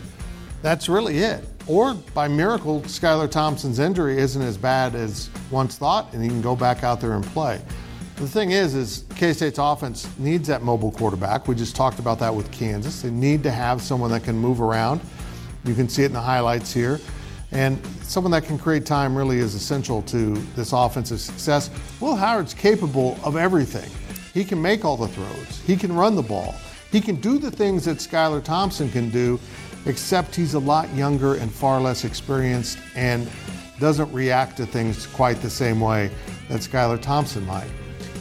That's 0.62 0.90
really 0.90 1.20
it. 1.20 1.46
Or 1.68 1.94
by 1.94 2.28
miracle, 2.28 2.82
Skylar 2.82 3.32
Thompson's 3.32 3.80
injury 3.80 4.18
isn't 4.18 4.42
as 4.42 4.58
bad 4.58 4.94
as 4.94 5.30
once 5.52 5.78
thought, 5.78 6.12
and 6.12 6.22
he 6.22 6.28
can 6.28 6.42
go 6.42 6.54
back 6.54 6.84
out 6.84 7.00
there 7.00 7.14
and 7.14 7.24
play. 7.28 7.62
The 8.18 8.28
thing 8.28 8.52
is, 8.52 8.76
is 8.76 9.06
K 9.16 9.32
State's 9.32 9.58
offense 9.58 10.06
needs 10.20 10.50
that 10.50 10.64
mobile 10.64 10.92
quarterback. 10.92 11.48
We 11.48 11.56
just 11.56 11.78
talked 11.78 11.98
about 11.98 12.20
that 12.20 12.36
with 12.36 12.52
Kansas. 12.52 13.02
They 13.02 13.10
need 13.10 13.42
to 13.44 13.52
have 13.52 13.82
someone 13.82 14.12
that 14.12 14.26
can 14.26 14.36
move 14.38 14.60
around. 14.60 15.00
You 15.64 15.76
can 15.76 15.88
see 15.88 16.04
it 16.04 16.08
in 16.08 16.12
the 16.12 16.20
highlights 16.20 16.74
here. 16.74 17.00
And 17.54 17.80
someone 18.02 18.32
that 18.32 18.44
can 18.44 18.60
create 18.60 18.86
time 18.86 19.16
really 19.16 19.38
is 19.38 19.56
essential 19.56 20.02
to 20.02 20.34
this 20.58 20.74
offensive 20.74 21.22
success. 21.22 21.70
Will 22.02 22.18
Howard's 22.18 22.54
capable 22.54 23.18
of 23.24 23.38
everything. 23.38 23.90
He 24.34 24.44
can 24.44 24.62
make 24.62 24.84
all 24.84 24.98
the 24.98 25.08
throws. 25.08 25.62
He 25.66 25.78
can 25.78 25.94
run 25.94 26.16
the 26.16 26.24
ball. 26.24 26.56
He 26.92 27.00
can 27.00 27.16
do 27.18 27.38
the 27.38 27.52
things 27.52 27.86
that 27.86 27.98
Skylar 27.98 28.44
Thompson 28.44 28.90
can 28.90 29.10
do, 29.10 29.40
except 29.86 30.36
he's 30.36 30.56
a 30.56 30.60
lot 30.60 30.92
younger 30.96 31.36
and 31.36 31.52
far 31.52 31.80
less 31.80 32.04
experienced 32.04 32.80
and 32.96 33.30
doesn't 33.80 34.12
react 34.12 34.58
to 34.58 34.66
things 34.66 35.06
quite 35.08 35.42
the 35.42 35.50
same 35.50 35.80
way 35.80 36.10
that 36.50 36.62
Skylar 36.62 37.00
Thompson 37.00 37.46
might. 37.46 37.70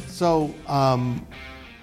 So, 0.07 0.55
um, 0.67 1.27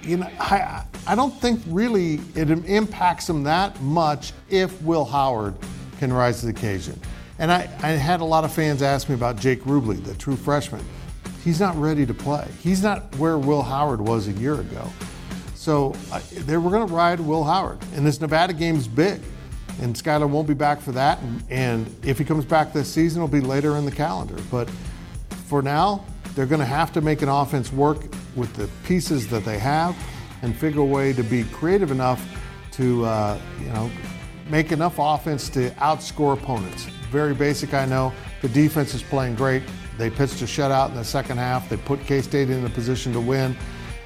you 0.04 0.18
know, 0.18 0.30
I, 0.40 0.84
I 1.08 1.16
don't 1.16 1.34
think 1.42 1.62
really 1.68 2.20
it 2.36 2.52
impacts 2.52 3.28
him 3.28 3.44
that 3.44 3.82
much 3.82 4.34
if 4.50 4.80
Will 4.84 5.06
Howard 5.06 5.56
can 5.98 6.14
rise 6.14 6.42
to 6.42 6.46
the 6.46 6.52
occasion. 6.52 7.00
And 7.40 7.52
I, 7.52 7.70
I 7.82 7.90
had 7.90 8.22
a 8.22 8.26
lot 8.26 8.44
of 8.44 8.54
fans 8.54 8.82
ask 8.82 9.10
me 9.10 9.16
about 9.16 9.38
Jake 9.38 9.64
Rubley, 9.64 10.04
the 10.04 10.14
true 10.16 10.36
freshman 10.36 10.86
he's 11.44 11.60
not 11.60 11.76
ready 11.76 12.06
to 12.06 12.14
play. 12.14 12.48
He's 12.62 12.84
not 12.84 13.16
where 13.18 13.38
Will 13.38 13.62
Howard 13.62 14.02
was 14.02 14.28
a 14.28 14.32
year 14.34 14.56
ago. 14.56 14.90
So 15.56 15.94
uh, 16.12 16.22
they 16.32 16.58
were 16.58 16.70
going 16.70 16.88
to 16.88 16.94
ride 16.94 17.20
Will 17.20 17.44
Howard. 17.44 17.80
And 17.96 18.06
this 18.06 18.22
Nevada 18.22 18.54
game 18.54 18.76
is 18.76 18.88
big. 18.88 19.22
And 19.82 19.96
Skylar 19.96 20.30
won't 20.30 20.48
be 20.48 20.54
back 20.54 20.82
for 20.82 20.92
that. 20.94 21.22
And, 21.22 21.44
and 21.50 21.96
if 22.04 22.18
he 22.18 22.26
comes 22.26 22.46
back 22.46 22.74
this 22.74 22.92
season, 22.92 23.22
it'll 23.22 23.28
be 23.28 23.40
later 23.40 23.78
in 23.78 23.86
the 23.86 23.92
calendar. 23.92 24.36
But 24.52 24.70
for 25.48 25.62
now, 25.62 26.06
they're 26.36 26.46
going 26.46 26.60
to 26.60 26.66
have 26.66 26.92
to 26.94 27.02
make 27.02 27.22
an 27.22 27.30
offense 27.30 27.72
work 27.72 27.98
with 28.36 28.54
the 28.56 28.70
pieces 28.86 29.28
that 29.30 29.46
they 29.46 29.60
have 29.60 29.98
and 30.42 30.56
figure 30.56 30.82
a 30.82 30.86
way 30.86 31.14
to 31.14 31.24
be 31.24 31.44
creative 31.46 31.92
enough 31.92 32.26
to, 32.74 33.06
uh, 33.06 33.40
you 33.60 33.70
know, 33.70 33.90
make 34.50 34.72
enough 34.72 34.96
offense 34.98 35.50
to 35.50 35.70
outscore 35.72 36.34
opponents. 36.34 36.86
Very 37.12 37.34
basic, 37.34 37.74
I 37.74 37.86
know. 37.86 38.14
The 38.42 38.50
defense 38.50 38.94
is 38.94 39.04
playing 39.04 39.36
great. 39.36 39.64
They 40.00 40.10
pitched 40.10 40.42
a 40.42 40.46
shutout 40.46 40.90
in 40.90 40.96
the 40.96 41.04
second 41.04 41.38
half. 41.38 41.70
They 41.70 41.78
put 41.78 42.04
K 42.06 42.22
State 42.22 42.50
in 42.50 42.66
a 42.66 42.70
position 42.70 43.14
to 43.14 43.20
win. 43.20 43.56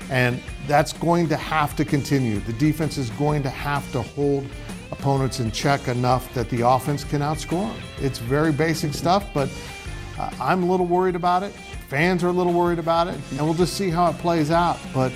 And 0.09 0.41
that's 0.67 0.91
going 0.91 1.29
to 1.29 1.37
have 1.37 1.75
to 1.77 1.85
continue. 1.85 2.39
The 2.39 2.53
defense 2.53 2.97
is 2.97 3.09
going 3.11 3.43
to 3.43 3.49
have 3.49 3.89
to 3.93 4.01
hold 4.01 4.45
opponents 4.91 5.39
in 5.39 5.51
check 5.51 5.87
enough 5.87 6.33
that 6.33 6.49
the 6.49 6.67
offense 6.67 7.03
can 7.03 7.21
outscore 7.21 7.73
them. 7.73 7.81
It's 7.99 8.19
very 8.19 8.51
basic 8.51 8.93
stuff, 8.93 9.25
but 9.33 9.49
uh, 10.19 10.29
I'm 10.41 10.63
a 10.63 10.65
little 10.65 10.85
worried 10.85 11.15
about 11.15 11.43
it. 11.43 11.51
Fans 11.87 12.23
are 12.23 12.27
a 12.27 12.33
little 12.33 12.53
worried 12.53 12.79
about 12.79 13.07
it, 13.07 13.17
and 13.31 13.39
we'll 13.41 13.53
just 13.53 13.75
see 13.75 13.89
how 13.89 14.09
it 14.09 14.17
plays 14.17 14.51
out. 14.51 14.77
But 14.93 15.11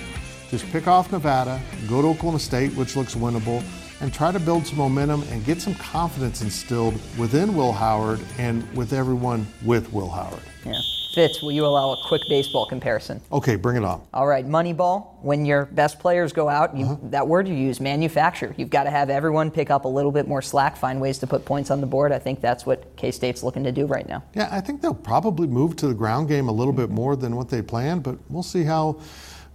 just 0.48 0.64
pick 0.72 0.86
off 0.86 1.12
Nevada, 1.12 1.60
go 1.88 2.00
to 2.00 2.08
Oklahoma 2.08 2.38
State, 2.38 2.72
which 2.74 2.96
looks 2.96 3.14
winnable, 3.14 3.62
and 4.00 4.12
try 4.12 4.32
to 4.32 4.40
build 4.40 4.66
some 4.66 4.78
momentum 4.78 5.22
and 5.30 5.44
get 5.44 5.60
some 5.60 5.74
confidence 5.74 6.42
instilled 6.42 6.94
within 7.18 7.54
Will 7.54 7.72
Howard 7.72 8.20
and 8.38 8.70
with 8.76 8.92
everyone 8.92 9.46
with 9.64 9.92
Will 9.92 10.10
Howard. 10.10 10.42
Yeah. 10.64 10.80
Fitz, 11.14 11.42
will 11.42 11.50
you 11.50 11.64
allow 11.66 11.92
a 11.92 11.96
quick 12.06 12.22
baseball 12.28 12.66
comparison? 12.66 13.20
Okay, 13.32 13.56
bring 13.56 13.76
it 13.76 13.82
on. 13.82 14.06
All 14.14 14.26
right, 14.26 14.46
Moneyball. 14.46 15.20
When 15.22 15.44
your 15.44 15.64
best 15.66 15.98
players 15.98 16.32
go 16.32 16.48
out, 16.48 16.76
you, 16.76 16.84
uh-huh. 16.84 16.96
that 17.04 17.26
word 17.26 17.48
you 17.48 17.54
use, 17.54 17.80
manufacture. 17.80 18.54
You've 18.56 18.70
got 18.70 18.84
to 18.84 18.90
have 18.90 19.10
everyone 19.10 19.50
pick 19.50 19.68
up 19.70 19.84
a 19.84 19.88
little 19.88 20.12
bit 20.12 20.28
more 20.28 20.42
slack, 20.42 20.76
find 20.76 21.00
ways 21.00 21.18
to 21.18 21.26
put 21.26 21.44
points 21.44 21.72
on 21.72 21.80
the 21.80 21.88
board. 21.88 22.12
I 22.12 22.20
think 22.20 22.40
that's 22.40 22.66
what 22.66 22.94
K 22.96 23.10
State's 23.10 23.42
looking 23.42 23.64
to 23.64 23.72
do 23.72 23.86
right 23.86 24.06
now. 24.06 24.22
Yeah, 24.34 24.48
I 24.52 24.60
think 24.60 24.80
they'll 24.80 24.94
probably 24.94 25.48
move 25.48 25.74
to 25.76 25.88
the 25.88 25.94
ground 25.94 26.28
game 26.28 26.48
a 26.48 26.52
little 26.52 26.74
bit 26.74 26.90
more 26.90 27.16
than 27.16 27.34
what 27.34 27.48
they 27.48 27.62
planned, 27.62 28.04
but 28.04 28.16
we'll 28.28 28.44
see 28.44 28.62
how 28.62 29.00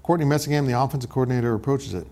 Courtney 0.01 0.25
Messingham, 0.25 0.65
the 0.67 0.77
offensive 0.77 1.09
coordinator, 1.09 1.53
approaches 1.53 1.93
it. 1.93 2.07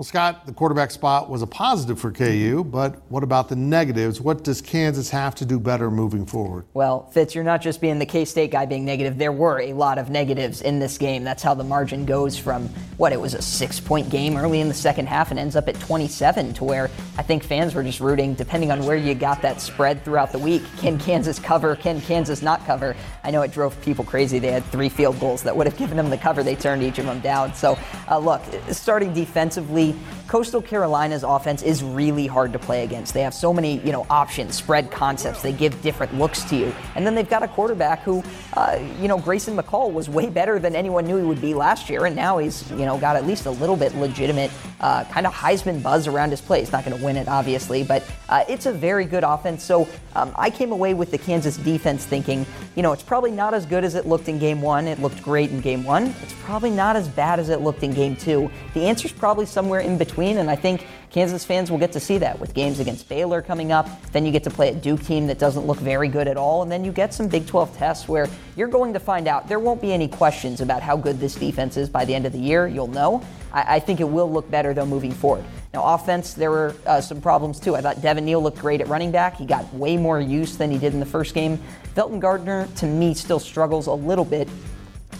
Well, 0.00 0.06
Scott, 0.06 0.46
the 0.46 0.54
quarterback 0.54 0.92
spot 0.92 1.28
was 1.28 1.42
a 1.42 1.46
positive 1.46 2.00
for 2.00 2.10
KU, 2.10 2.64
but 2.64 3.02
what 3.10 3.22
about 3.22 3.50
the 3.50 3.56
negatives? 3.56 4.18
What 4.18 4.42
does 4.42 4.62
Kansas 4.62 5.10
have 5.10 5.34
to 5.34 5.44
do 5.44 5.60
better 5.60 5.90
moving 5.90 6.24
forward? 6.24 6.64
Well, 6.72 7.10
Fitz, 7.10 7.34
you're 7.34 7.44
not 7.44 7.60
just 7.60 7.82
being 7.82 7.98
the 7.98 8.06
K 8.06 8.24
State 8.24 8.50
guy 8.50 8.64
being 8.64 8.86
negative. 8.86 9.18
There 9.18 9.30
were 9.30 9.60
a 9.60 9.74
lot 9.74 9.98
of 9.98 10.08
negatives 10.08 10.62
in 10.62 10.78
this 10.78 10.96
game. 10.96 11.22
That's 11.22 11.42
how 11.42 11.52
the 11.52 11.64
margin 11.64 12.06
goes 12.06 12.38
from 12.38 12.70
what 12.96 13.12
it 13.12 13.20
was 13.20 13.34
a 13.34 13.42
six 13.42 13.78
point 13.78 14.08
game 14.08 14.38
early 14.38 14.60
in 14.62 14.68
the 14.68 14.74
second 14.74 15.06
half 15.06 15.32
and 15.32 15.38
ends 15.38 15.54
up 15.54 15.68
at 15.68 15.78
27 15.80 16.54
to 16.54 16.64
where 16.64 16.90
I 17.18 17.22
think 17.22 17.44
fans 17.44 17.74
were 17.74 17.82
just 17.82 18.00
rooting, 18.00 18.32
depending 18.32 18.70
on 18.70 18.86
where 18.86 18.96
you 18.96 19.14
got 19.14 19.42
that 19.42 19.60
spread 19.60 20.02
throughout 20.02 20.32
the 20.32 20.38
week. 20.38 20.62
Can 20.78 20.98
Kansas 20.98 21.38
cover? 21.38 21.76
Can 21.76 22.00
Kansas 22.00 22.40
not 22.40 22.64
cover? 22.64 22.96
I 23.22 23.30
know 23.30 23.42
it 23.42 23.52
drove 23.52 23.78
people 23.82 24.06
crazy. 24.06 24.38
They 24.38 24.50
had 24.50 24.64
three 24.64 24.88
field 24.88 25.20
goals 25.20 25.42
that 25.42 25.54
would 25.54 25.66
have 25.66 25.76
given 25.76 25.98
them 25.98 26.08
the 26.08 26.16
cover. 26.16 26.42
They 26.42 26.56
turned 26.56 26.82
each 26.82 26.98
of 26.98 27.04
them 27.04 27.20
down. 27.20 27.52
So, 27.52 27.78
uh, 28.10 28.16
look, 28.16 28.40
starting 28.70 29.12
defensively, 29.12 29.89
City 29.90 30.19
Coastal 30.30 30.62
Carolina's 30.62 31.24
offense 31.24 31.60
is 31.60 31.82
really 31.82 32.28
hard 32.28 32.52
to 32.52 32.58
play 32.60 32.84
against. 32.84 33.14
They 33.14 33.22
have 33.22 33.34
so 33.34 33.52
many, 33.52 33.80
you 33.80 33.90
know, 33.90 34.06
options, 34.08 34.54
spread 34.54 34.88
concepts. 34.88 35.42
They 35.42 35.52
give 35.52 35.82
different 35.82 36.16
looks 36.16 36.44
to 36.44 36.56
you, 36.56 36.72
and 36.94 37.04
then 37.04 37.16
they've 37.16 37.28
got 37.28 37.42
a 37.42 37.48
quarterback 37.48 38.02
who, 38.02 38.22
uh, 38.52 38.78
you 39.00 39.08
know, 39.08 39.18
Grayson 39.18 39.56
McCall 39.56 39.92
was 39.92 40.08
way 40.08 40.30
better 40.30 40.60
than 40.60 40.76
anyone 40.76 41.04
knew 41.04 41.16
he 41.16 41.24
would 41.24 41.40
be 41.40 41.52
last 41.52 41.90
year, 41.90 42.06
and 42.06 42.14
now 42.14 42.38
he's, 42.38 42.70
you 42.70 42.86
know, 42.86 42.96
got 42.96 43.16
at 43.16 43.26
least 43.26 43.46
a 43.46 43.50
little 43.50 43.74
bit 43.74 43.92
legitimate 43.96 44.52
uh, 44.80 45.02
kind 45.06 45.26
of 45.26 45.34
Heisman 45.34 45.82
buzz 45.82 46.06
around 46.06 46.30
his 46.30 46.40
play. 46.40 46.60
He's 46.60 46.70
not 46.70 46.84
going 46.84 46.96
to 46.96 47.04
win 47.04 47.16
it, 47.16 47.26
obviously, 47.26 47.82
but 47.82 48.08
uh, 48.28 48.44
it's 48.48 48.66
a 48.66 48.72
very 48.72 49.06
good 49.06 49.24
offense. 49.24 49.64
So 49.64 49.88
um, 50.14 50.32
I 50.38 50.48
came 50.48 50.70
away 50.70 50.94
with 50.94 51.10
the 51.10 51.18
Kansas 51.18 51.56
defense 51.56 52.06
thinking, 52.06 52.46
you 52.76 52.84
know, 52.84 52.92
it's 52.92 53.02
probably 53.02 53.32
not 53.32 53.52
as 53.52 53.66
good 53.66 53.82
as 53.82 53.96
it 53.96 54.06
looked 54.06 54.28
in 54.28 54.38
Game 54.38 54.62
One. 54.62 54.86
It 54.86 55.00
looked 55.00 55.24
great 55.24 55.50
in 55.50 55.60
Game 55.60 55.82
One. 55.82 56.14
It's 56.22 56.34
probably 56.44 56.70
not 56.70 56.94
as 56.94 57.08
bad 57.08 57.40
as 57.40 57.48
it 57.48 57.62
looked 57.62 57.82
in 57.82 57.92
Game 57.92 58.14
Two. 58.14 58.48
The 58.74 58.84
answer's 58.84 59.10
probably 59.10 59.44
somewhere 59.44 59.80
in 59.80 59.98
between 59.98 60.19
between. 60.20 60.38
And 60.38 60.50
I 60.50 60.56
think 60.56 60.86
Kansas 61.10 61.44
fans 61.44 61.70
will 61.70 61.78
get 61.78 61.92
to 61.92 62.00
see 62.00 62.18
that 62.18 62.38
with 62.38 62.52
games 62.54 62.78
against 62.78 63.08
Baylor 63.08 63.40
coming 63.40 63.72
up. 63.72 63.88
Then 64.12 64.26
you 64.26 64.32
get 64.32 64.44
to 64.44 64.50
play 64.50 64.68
a 64.68 64.74
Duke 64.74 65.02
team 65.02 65.26
that 65.28 65.38
doesn't 65.38 65.66
look 65.66 65.78
very 65.78 66.08
good 66.08 66.28
at 66.28 66.36
all. 66.36 66.62
And 66.62 66.70
then 66.70 66.84
you 66.84 66.92
get 66.92 67.14
some 67.14 67.26
Big 67.26 67.46
12 67.46 67.76
tests 67.76 68.06
where 68.06 68.28
you're 68.54 68.68
going 68.68 68.92
to 68.92 69.00
find 69.00 69.26
out. 69.26 69.48
There 69.48 69.58
won't 69.58 69.80
be 69.80 69.92
any 69.92 70.08
questions 70.08 70.60
about 70.60 70.82
how 70.82 70.96
good 70.96 71.18
this 71.18 71.34
defense 71.34 71.76
is 71.76 71.88
by 71.88 72.04
the 72.04 72.14
end 72.14 72.26
of 72.26 72.32
the 72.32 72.38
year. 72.38 72.68
You'll 72.68 72.86
know. 72.86 73.22
I, 73.52 73.76
I 73.76 73.80
think 73.80 74.00
it 74.00 74.08
will 74.08 74.30
look 74.30 74.50
better, 74.50 74.74
though, 74.74 74.86
moving 74.86 75.12
forward. 75.12 75.44
Now, 75.72 75.94
offense, 75.94 76.34
there 76.34 76.50
were 76.50 76.74
uh, 76.86 77.00
some 77.00 77.20
problems 77.20 77.58
too. 77.58 77.76
I 77.76 77.80
thought 77.80 78.02
Devin 78.02 78.24
Neal 78.24 78.42
looked 78.42 78.58
great 78.58 78.80
at 78.80 78.88
running 78.88 79.10
back. 79.12 79.36
He 79.36 79.46
got 79.46 79.72
way 79.72 79.96
more 79.96 80.20
use 80.20 80.56
than 80.56 80.70
he 80.70 80.78
did 80.78 80.92
in 80.92 81.00
the 81.00 81.06
first 81.06 81.32
game. 81.32 81.58
Velton 81.94 82.20
Gardner, 82.20 82.68
to 82.76 82.86
me, 82.86 83.14
still 83.14 83.38
struggles 83.38 83.86
a 83.86 83.92
little 83.92 84.24
bit. 84.24 84.48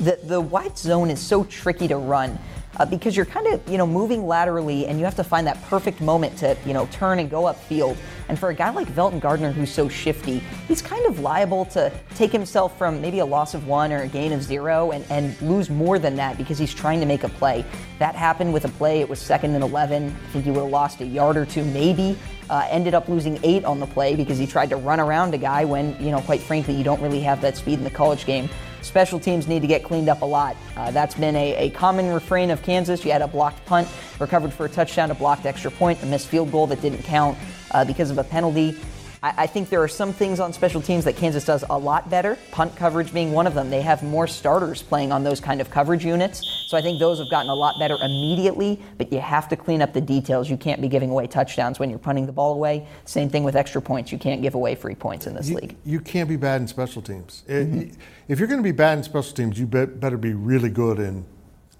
The, 0.00 0.19
the 0.25 0.40
wide 0.40 0.76
zone 0.76 1.11
is 1.11 1.21
so 1.21 1.45
tricky 1.45 1.87
to 1.88 1.97
run 1.97 2.38
uh, 2.81 2.87
because 2.87 3.15
you're 3.15 3.27
kind 3.27 3.47
of, 3.47 3.69
you 3.69 3.77
know, 3.77 3.87
moving 3.87 4.27
laterally 4.27 4.87
and 4.87 4.99
you 4.99 5.05
have 5.05 5.15
to 5.15 5.23
find 5.23 5.47
that 5.47 5.63
perfect 5.65 6.01
moment 6.01 6.35
to, 6.39 6.57
you 6.65 6.73
know, 6.73 6.87
turn 6.87 7.19
and 7.19 7.29
go 7.29 7.43
upfield. 7.43 7.95
And 8.31 8.39
for 8.39 8.49
a 8.49 8.55
guy 8.55 8.71
like 8.71 8.89
Velton 8.89 9.21
Gardner 9.21 9.53
who's 9.53 9.71
so 9.71 9.87
shifty, 9.87 10.39
he's 10.67 10.81
kind 10.81 11.05
of 11.05 11.21
liable 11.21 11.67
to 11.67 11.93
take 12.15 12.33
himself 12.33 12.79
from 12.79 13.03
maybe 13.03 13.19
a 13.19 13.27
loss 13.27 13.53
of 13.53 13.67
one 13.67 13.93
or 13.93 14.01
a 14.01 14.09
gain 14.09 14.33
of 14.33 14.43
zero 14.43 14.93
and, 14.93 15.05
and 15.11 15.41
lose 15.43 15.69
more 15.69 15.99
than 15.99 16.17
that 16.17 16.39
because 16.39 16.57
he's 16.57 16.73
trying 16.73 17.01
to 17.01 17.07
make 17.07 17.23
a 17.23 17.29
play. 17.29 17.67
That 17.99 18.15
happened 18.15 18.55
with 18.55 18.65
a 18.65 18.71
play. 18.71 19.01
It 19.01 19.09
was 19.11 19.19
second 19.19 19.55
and 19.55 19.63
11. 19.63 20.07
I 20.07 20.31
think 20.33 20.47
he 20.47 20.51
would 20.51 20.61
have 20.61 20.71
lost 20.71 21.03
a 21.03 21.07
yard 21.07 21.37
or 21.37 21.45
two, 21.45 21.67
maybe. 21.67 22.17
Uh, 22.49 22.67
ended 22.71 22.95
up 22.95 23.11
losing 23.11 23.39
eight 23.43 23.67
on 23.67 23.79
the 23.79 23.87
play 23.87 24.17
because 24.17 24.39
he 24.39 24.47
tried 24.47 24.71
to 24.71 24.77
run 24.77 25.01
around 25.01 25.35
a 25.35 25.39
guy 25.39 25.67
when, 25.67 26.03
you 26.03 26.11
know, 26.11 26.21
quite 26.23 26.41
frankly, 26.41 26.75
you 26.75 26.83
don't 26.83 27.01
really 27.03 27.21
have 27.21 27.43
that 27.43 27.59
speed 27.59 27.75
in 27.75 27.85
the 27.85 27.91
college 27.91 28.25
game. 28.25 28.49
Special 28.83 29.21
teams 29.21 29.47
need 29.47 29.61
to 29.61 29.69
get 29.69 29.85
cleaned 29.85 30.09
up 30.09 30.23
a 30.23 30.25
lot. 30.25 30.57
Uh, 30.77 30.91
that's 30.91 31.15
been 31.15 31.37
a, 31.37 31.55
a, 31.57 31.71
common 31.71 32.13
refrain 32.13 32.51
of 32.51 32.63
Kansas. 32.63 33.05
You 33.05 33.13
had 33.13 33.23
a 33.23 33.29
blocked 33.29 33.65
punt, 33.67 33.89
recovered 34.19 34.53
for 34.53 34.67
a 34.67 34.69
touchdown, 34.69 35.11
a 35.11 35.15
blocked 35.15 35.47
extra 35.47 35.71
point, 35.71 36.03
a 36.03 36.07
missed 36.07 36.29
field 36.29 36.51
goal 36.51 36.67
that 36.69 36.81
didn't 36.81 37.03
count 37.03 37.37
uh, 37.73 37.85
because 37.85 38.11
of 38.11 38.19
a 38.19 38.25
penalty. 38.25 38.77
I, 39.23 39.35
I, 39.39 39.47
think 39.47 39.69
there 39.69 39.83
are 39.83 39.89
some 39.89 40.13
things 40.13 40.41
on 40.41 40.53
special 40.53 40.81
teams 40.81 41.05
that 41.05 41.17
Kansas 41.17 41.45
does 41.45 41.65
a 41.69 41.79
lot 41.79 42.09
better, 42.09 42.39
punt 42.51 42.75
coverage 42.77 43.13
being 43.13 43.33
one 43.33 43.47
of 43.47 43.55
them. 43.55 43.71
They 43.71 43.83
have 43.83 44.03
more 44.03 44.27
starters 44.27 44.83
playing 44.83 45.13
on 45.13 45.25
those 45.25 45.41
kind 45.41 45.61
of 45.61 45.71
coverage 45.71 46.05
units. 46.05 46.60
So 46.71 46.77
I 46.77 46.83
think 46.83 47.00
those 47.00 47.19
have 47.19 47.29
gotten 47.29 47.50
a 47.50 47.55
lot 47.55 47.81
better 47.81 47.97
immediately, 48.00 48.81
but 48.97 49.12
you 49.12 49.19
have 49.19 49.49
to 49.49 49.57
clean 49.57 49.83
up 49.83 49.93
the 49.93 50.00
details. 50.00 50.49
You 50.49 50.57
can't 50.57 50.81
be 50.81 50.87
giving 50.87 51.11
away 51.11 51.27
touchdowns 51.27 51.81
when 51.81 51.91
you're 51.91 51.99
punting 51.99 52.27
the 52.27 52.33
ball 52.33 52.53
away. 52.53 52.87
Same 53.07 53.29
thing 53.29 53.43
with 53.43 53.57
extra 53.57 53.83
points. 53.83 54.12
You 54.12 54.19
can't 54.19 54.41
give 54.41 54.55
away 54.55 54.77
free 54.77 54.95
points 54.95 55.27
in 55.27 55.35
this 55.35 55.49
you, 55.49 55.57
league. 55.57 55.75
You 55.85 55.99
can't 55.99 56.29
be 56.29 56.37
bad 56.37 56.61
in 56.61 56.69
special 56.69 57.03
teams. 57.03 57.43
Mm-hmm. 57.49 58.00
if 58.29 58.39
you're 58.39 58.47
going 58.47 58.61
to 58.61 58.62
be 58.62 58.71
bad 58.71 58.99
in 58.99 59.03
special 59.03 59.35
teams, 59.35 59.59
you 59.59 59.67
better 59.67 60.17
be 60.17 60.33
really 60.33 60.71
good 60.71 61.00
in 61.00 61.25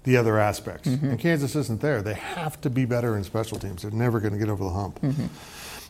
the 0.03 0.17
other 0.17 0.37
aspects. 0.37 0.89
Mm-hmm. 0.89 1.11
And 1.11 1.19
Kansas 1.19 1.55
isn't 1.55 1.79
there. 1.79 2.01
They 2.01 2.15
have 2.15 2.59
to 2.59 2.69
be 2.69 2.83
better 2.83 3.15
in 3.15 3.23
special 3.23 3.59
teams. 3.59 3.83
They're 3.83 3.91
never 3.91 4.19
going 4.19 4.33
to 4.33 4.39
get 4.39 4.49
over 4.49 4.65
the 4.65 4.71
hump. 4.71 4.99
Mm-hmm. 4.99 5.27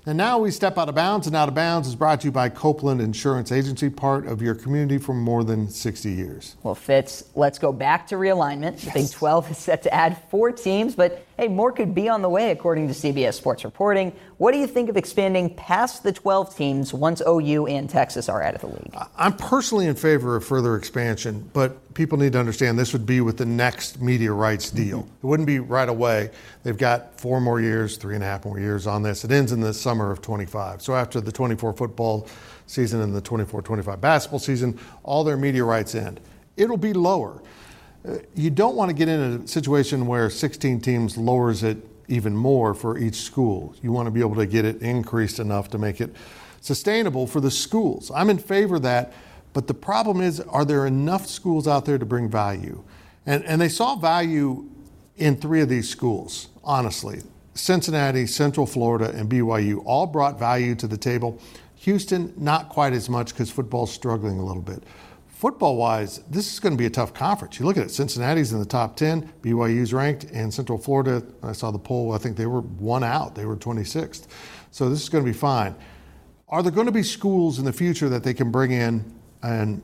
And 0.03 0.17
now 0.17 0.39
we 0.39 0.49
step 0.49 0.79
out 0.79 0.89
of 0.89 0.95
bounds, 0.95 1.27
and 1.27 1.35
out 1.35 1.47
of 1.47 1.53
bounds 1.53 1.87
is 1.87 1.95
brought 1.95 2.21
to 2.21 2.27
you 2.27 2.31
by 2.31 2.49
Copeland 2.49 3.01
Insurance 3.01 3.51
Agency, 3.51 3.87
part 3.87 4.25
of 4.25 4.41
your 4.41 4.55
community 4.55 4.97
for 4.97 5.13
more 5.13 5.43
than 5.43 5.69
60 5.69 6.11
years. 6.11 6.55
Well, 6.63 6.73
Fitz, 6.73 7.25
let's 7.35 7.59
go 7.59 7.71
back 7.71 8.07
to 8.07 8.15
realignment. 8.15 8.83
Yes. 8.83 8.85
The 8.85 8.91
Big 9.01 9.11
12 9.11 9.51
is 9.51 9.57
set 9.59 9.83
to 9.83 9.93
add 9.93 10.17
four 10.31 10.51
teams, 10.51 10.95
but 10.95 11.23
hey, 11.41 11.47
more 11.47 11.71
could 11.71 11.95
be 11.95 12.07
on 12.07 12.21
the 12.21 12.29
way, 12.29 12.51
according 12.51 12.87
to 12.87 12.93
CBS 12.93 13.33
Sports 13.33 13.63
reporting. 13.63 14.13
What 14.37 14.51
do 14.51 14.59
you 14.59 14.67
think 14.67 14.89
of 14.89 14.95
expanding 14.95 15.55
past 15.55 16.03
the 16.03 16.11
12 16.11 16.55
teams 16.55 16.93
once 16.93 17.19
OU 17.27 17.65
and 17.65 17.89
Texas 17.89 18.29
are 18.29 18.43
out 18.43 18.53
of 18.53 18.61
the 18.61 18.67
league? 18.67 18.95
I'm 19.17 19.33
personally 19.33 19.87
in 19.87 19.95
favor 19.95 20.35
of 20.35 20.45
further 20.45 20.75
expansion, 20.75 21.49
but 21.51 21.95
people 21.95 22.19
need 22.19 22.33
to 22.33 22.39
understand 22.39 22.77
this 22.77 22.93
would 22.93 23.07
be 23.07 23.21
with 23.21 23.37
the 23.37 23.47
next 23.47 23.99
media 23.99 24.31
rights 24.31 24.69
deal. 24.69 24.99
Mm-hmm. 24.99 25.09
It 25.09 25.23
wouldn't 25.23 25.47
be 25.47 25.57
right 25.57 25.89
away. 25.89 26.29
They've 26.61 26.77
got 26.77 27.19
four 27.19 27.41
more 27.41 27.59
years, 27.59 27.97
three 27.97 28.13
and 28.13 28.23
a 28.23 28.27
half 28.27 28.45
more 28.45 28.59
years 28.59 28.85
on 28.85 29.01
this. 29.01 29.23
It 29.23 29.31
ends 29.31 29.51
in 29.51 29.61
the 29.61 29.73
summer 29.73 30.11
of 30.11 30.21
25. 30.21 30.83
So 30.83 30.93
after 30.93 31.19
the 31.21 31.31
24 31.31 31.73
football 31.73 32.27
season 32.67 33.01
and 33.01 33.15
the 33.15 33.21
24 33.21 33.63
25 33.63 33.99
basketball 33.99 34.39
season, 34.39 34.79
all 35.01 35.23
their 35.23 35.37
media 35.37 35.63
rights 35.63 35.95
end. 35.95 36.19
It'll 36.55 36.77
be 36.77 36.93
lower. 36.93 37.41
You 38.33 38.49
don't 38.49 38.75
want 38.75 38.89
to 38.89 38.95
get 38.95 39.07
in 39.07 39.19
a 39.19 39.47
situation 39.47 40.07
where 40.07 40.29
16 40.29 40.81
teams 40.81 41.17
lowers 41.17 41.63
it 41.63 41.77
even 42.07 42.35
more 42.35 42.73
for 42.73 42.97
each 42.97 43.15
school. 43.15 43.75
You 43.81 43.91
want 43.91 44.07
to 44.07 44.11
be 44.11 44.19
able 44.19 44.35
to 44.35 44.45
get 44.45 44.65
it 44.65 44.81
increased 44.81 45.39
enough 45.39 45.69
to 45.69 45.77
make 45.77 46.01
it 46.01 46.15
sustainable 46.61 47.27
for 47.27 47.39
the 47.39 47.51
schools. 47.51 48.11
I'm 48.13 48.29
in 48.29 48.37
favor 48.37 48.75
of 48.75 48.81
that, 48.83 49.13
but 49.53 49.67
the 49.67 49.73
problem 49.73 50.19
is 50.21 50.39
are 50.39 50.65
there 50.65 50.87
enough 50.87 51.27
schools 51.27 51.67
out 51.67 51.85
there 51.85 51.97
to 51.97 52.05
bring 52.05 52.29
value? 52.29 52.83
And, 53.25 53.43
and 53.45 53.61
they 53.61 53.69
saw 53.69 53.95
value 53.95 54.67
in 55.17 55.35
three 55.37 55.61
of 55.61 55.69
these 55.69 55.87
schools, 55.87 56.49
honestly. 56.63 57.21
Cincinnati, 57.53 58.25
Central 58.25 58.65
Florida, 58.65 59.11
and 59.11 59.29
BYU 59.29 59.83
all 59.85 60.07
brought 60.07 60.39
value 60.39 60.73
to 60.75 60.87
the 60.87 60.97
table. 60.97 61.39
Houston, 61.75 62.33
not 62.37 62.69
quite 62.69 62.93
as 62.93 63.09
much 63.09 63.33
because 63.33 63.51
football's 63.51 63.91
struggling 63.91 64.39
a 64.39 64.43
little 64.43 64.61
bit 64.61 64.83
football 65.41 65.75
wise, 65.75 66.19
this 66.29 66.53
is 66.53 66.59
going 66.59 66.71
to 66.71 66.77
be 66.77 66.85
a 66.85 66.89
tough 66.91 67.15
conference. 67.15 67.59
You 67.59 67.65
look 67.65 67.75
at 67.75 67.83
it, 67.83 67.89
Cincinnati's 67.89 68.53
in 68.53 68.59
the 68.59 68.65
top 68.65 68.95
10, 68.95 69.27
BYU's 69.41 69.91
ranked, 69.91 70.25
and 70.25 70.53
Central 70.53 70.77
Florida, 70.77 71.23
I 71.41 71.51
saw 71.51 71.71
the 71.71 71.79
poll, 71.79 72.13
I 72.13 72.19
think 72.19 72.37
they 72.37 72.45
were 72.45 72.61
one 72.61 73.03
out. 73.03 73.33
They 73.33 73.45
were 73.45 73.57
26th. 73.57 74.27
So 74.69 74.87
this 74.87 75.01
is 75.01 75.09
going 75.09 75.25
to 75.25 75.31
be 75.31 75.35
fine. 75.35 75.73
Are 76.47 76.61
there 76.61 76.71
going 76.71 76.85
to 76.85 76.91
be 76.91 77.01
schools 77.01 77.57
in 77.57 77.65
the 77.65 77.73
future 77.73 78.07
that 78.07 78.23
they 78.23 78.35
can 78.35 78.51
bring 78.51 78.71
in 78.71 79.03
and, 79.41 79.81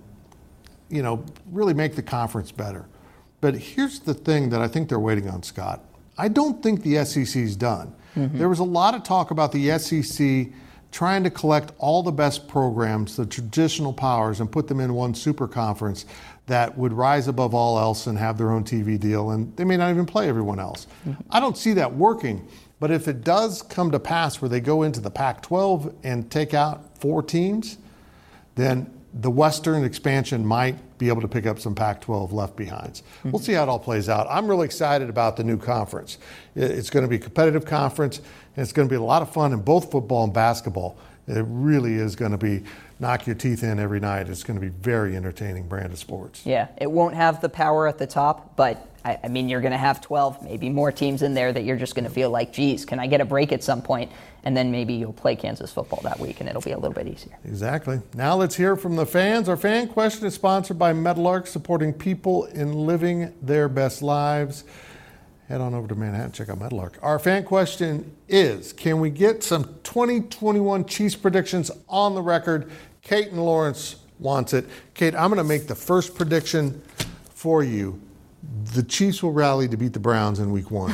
you 0.90 1.02
know, 1.02 1.26
really 1.52 1.74
make 1.74 1.96
the 1.96 2.04
conference 2.04 2.52
better? 2.52 2.86
But 3.42 3.56
here's 3.56 4.00
the 4.00 4.14
thing 4.14 4.50
that 4.52 4.62
I 4.62 4.68
think 4.68 4.90
they're 4.90 5.00
waiting 5.00 5.28
on, 5.28 5.42
Scott. 5.42 5.84
I 6.20 6.28
don't 6.28 6.62
think 6.62 6.84
the 6.84 7.04
SEC's 7.04 7.56
done. 7.56 7.96
Mm-hmm. 8.16 8.38
There 8.38 8.50
was 8.50 8.60
a 8.60 8.64
lot 8.64 8.94
of 8.94 9.02
talk 9.02 9.32
about 9.32 9.52
the 9.52 9.76
SEC 9.80 10.50
trying 10.98 11.24
to 11.24 11.30
collect 11.30 11.74
all 11.78 12.02
the 12.02 12.12
best 12.12 12.48
programs, 12.48 13.18
the 13.18 13.26
traditional 13.28 13.94
powers, 13.94 14.40
and 14.40 14.52
put 14.52 14.68
them 14.68 14.80
in 14.80 14.96
one 14.96 15.14
super 15.14 15.48
conference 15.48 16.06
that 16.48 16.76
would 16.76 16.92
rise 16.92 17.28
above 17.28 17.54
all 17.54 17.78
else 17.78 18.08
and 18.08 18.18
have 18.18 18.36
their 18.36 18.50
own 18.50 18.64
TV 18.64 19.00
deal, 19.00 19.30
and 19.30 19.56
they 19.58 19.64
may 19.64 19.78
not 19.78 19.92
even 19.92 20.08
play 20.08 20.28
everyone 20.28 20.60
else. 20.60 20.88
Mm-hmm. 21.08 21.22
I 21.30 21.40
don't 21.40 21.56
see 21.56 21.74
that 21.74 21.94
working. 21.94 22.48
But 22.80 22.90
if 22.90 23.08
it 23.08 23.24
does 23.24 23.62
come 23.62 23.92
to 23.92 24.00
pass 24.00 24.42
where 24.42 24.50
they 24.50 24.60
go 24.60 24.82
into 24.82 25.00
the 25.00 25.12
Pac 25.12 25.44
12 25.44 25.94
and 26.02 26.32
take 26.32 26.56
out 26.56 26.98
four 26.98 27.22
teams, 27.22 27.78
then 28.56 28.92
the 29.14 29.30
Western 29.30 29.84
expansion 29.84 30.44
might 30.44 30.80
be 30.98 31.10
able 31.10 31.22
to 31.22 31.28
pick 31.28 31.46
up 31.46 31.60
some 31.60 31.76
Pac 31.76 32.02
12 32.02 32.34
left 32.34 32.56
behinds. 32.56 33.02
Mm-hmm. 33.02 33.32
We'll 33.32 33.42
see 33.42 33.54
how 33.54 33.64
it 33.64 33.70
all 33.70 33.80
plays 33.80 34.10
out. 34.10 34.28
I'm 34.30 34.48
really 34.48 34.66
excited 34.66 35.10
about 35.10 35.38
the 35.38 35.44
new 35.44 35.58
conference. 35.58 36.18
It's 36.56 36.90
going 36.90 37.04
to 37.04 37.10
be 37.10 37.18
a 37.18 37.20
competitive 37.20 37.66
conference. 37.66 38.18
And 38.18 38.64
it's 38.64 38.74
going 38.74 38.88
to 38.88 38.92
be 38.92 38.98
a 38.98 39.04
lot 39.04 39.22
of 39.22 39.32
fun 39.32 39.54
in 39.54 39.62
both 39.62 39.92
football 39.92 40.24
and 40.24 40.34
basketball. 40.34 40.98
It 41.28 41.46
really 41.48 41.96
is 41.96 42.16
going 42.16 42.32
to 42.32 42.38
be 42.38 42.64
knock 43.00 43.28
your 43.28 43.36
teeth 43.36 43.64
in 43.64 43.80
every 43.80 44.00
night. 44.00 44.30
It's 44.30 44.44
going 44.44 44.60
to 44.60 44.66
be 44.66 44.72
very 44.72 45.16
entertaining 45.16 45.68
brand 45.68 45.92
of 45.92 46.00
sports. 46.00 46.46
Yeah, 46.46 46.68
it 46.78 46.90
won't 46.90 47.16
have 47.16 47.42
the 47.42 47.50
power 47.50 47.88
at 47.88 47.98
the 47.98 48.08
top, 48.08 48.56
but 48.56 48.88
I, 49.08 49.18
I 49.24 49.28
mean, 49.30 49.48
you're 49.48 49.62
going 49.62 49.72
to 49.72 49.78
have 49.78 50.02
12, 50.02 50.44
maybe 50.44 50.70
more 50.70 50.92
teams 50.92 51.22
in 51.22 51.34
there 51.34 51.54
that 51.54 51.64
you're 51.64 51.78
just 51.78 51.96
going 51.96 52.04
to 52.04 52.10
feel 52.10 52.30
like, 52.30 52.52
geez, 52.52 52.84
can 52.84 53.00
I 53.00 53.08
get 53.08 53.22
a 53.22 53.26
break 53.26 53.54
at 53.54 53.64
some 53.64 53.82
point? 53.82 54.12
And 54.44 54.56
then 54.56 54.70
maybe 54.70 54.96
you'll 54.96 55.14
play 55.14 55.36
Kansas 55.38 55.72
football 55.72 56.02
that 56.04 56.20
week 56.20 56.42
and 56.42 56.50
it'll 56.50 56.62
be 56.62 56.72
a 56.72 56.78
little 56.78 56.94
bit 56.94 57.08
easier. 57.08 57.38
Exactly. 57.46 58.02
Now 58.14 58.36
let's 58.36 58.56
hear 58.56 58.76
from 58.76 58.98
the 58.98 59.06
fans. 59.06 59.48
Our 59.48 59.56
fan 59.56 59.88
question 59.88 60.28
is 60.28 60.34
sponsored 60.34 60.78
by 60.78 60.92
Meadowlark, 60.92 61.48
supporting 61.48 61.94
people 61.94 62.46
in 62.46 62.74
living 62.74 63.34
their 63.42 63.70
best 63.70 64.02
lives. 64.02 64.66
head 65.48 65.62
on 65.62 65.74
over 65.74 65.88
to 65.88 65.96
Manhattan, 65.96 66.34
check 66.34 66.50
out 66.50 66.60
Meadowlark. 66.60 67.00
Our 67.02 67.18
fan 67.18 67.46
question 67.46 68.14
is 68.28 68.74
Can 68.74 69.00
we 69.00 69.10
get 69.10 69.42
some 69.42 69.64
2021 69.84 70.84
Chiefs 70.84 71.16
predictions 71.16 71.72
on 71.88 72.14
the 72.14 72.22
record? 72.22 72.70
Kate 73.02 73.30
and 73.30 73.46
Lawrence 73.46 73.98
wants 74.20 74.54
it. 74.54 74.66
Kate, 74.94 75.16
I'm 75.16 75.30
going 75.30 75.38
to 75.38 75.46
make 75.46 75.68
the 75.68 75.76
first 75.76 76.14
prediction 76.14 76.82
for 77.30 77.64
you. 77.64 78.02
The 78.78 78.84
Chiefs 78.84 79.24
will 79.24 79.32
rally 79.32 79.68
to 79.70 79.76
beat 79.76 79.94
the 79.94 80.00
Browns 80.00 80.38
in 80.38 80.52
week 80.52 80.70
one. 80.70 80.94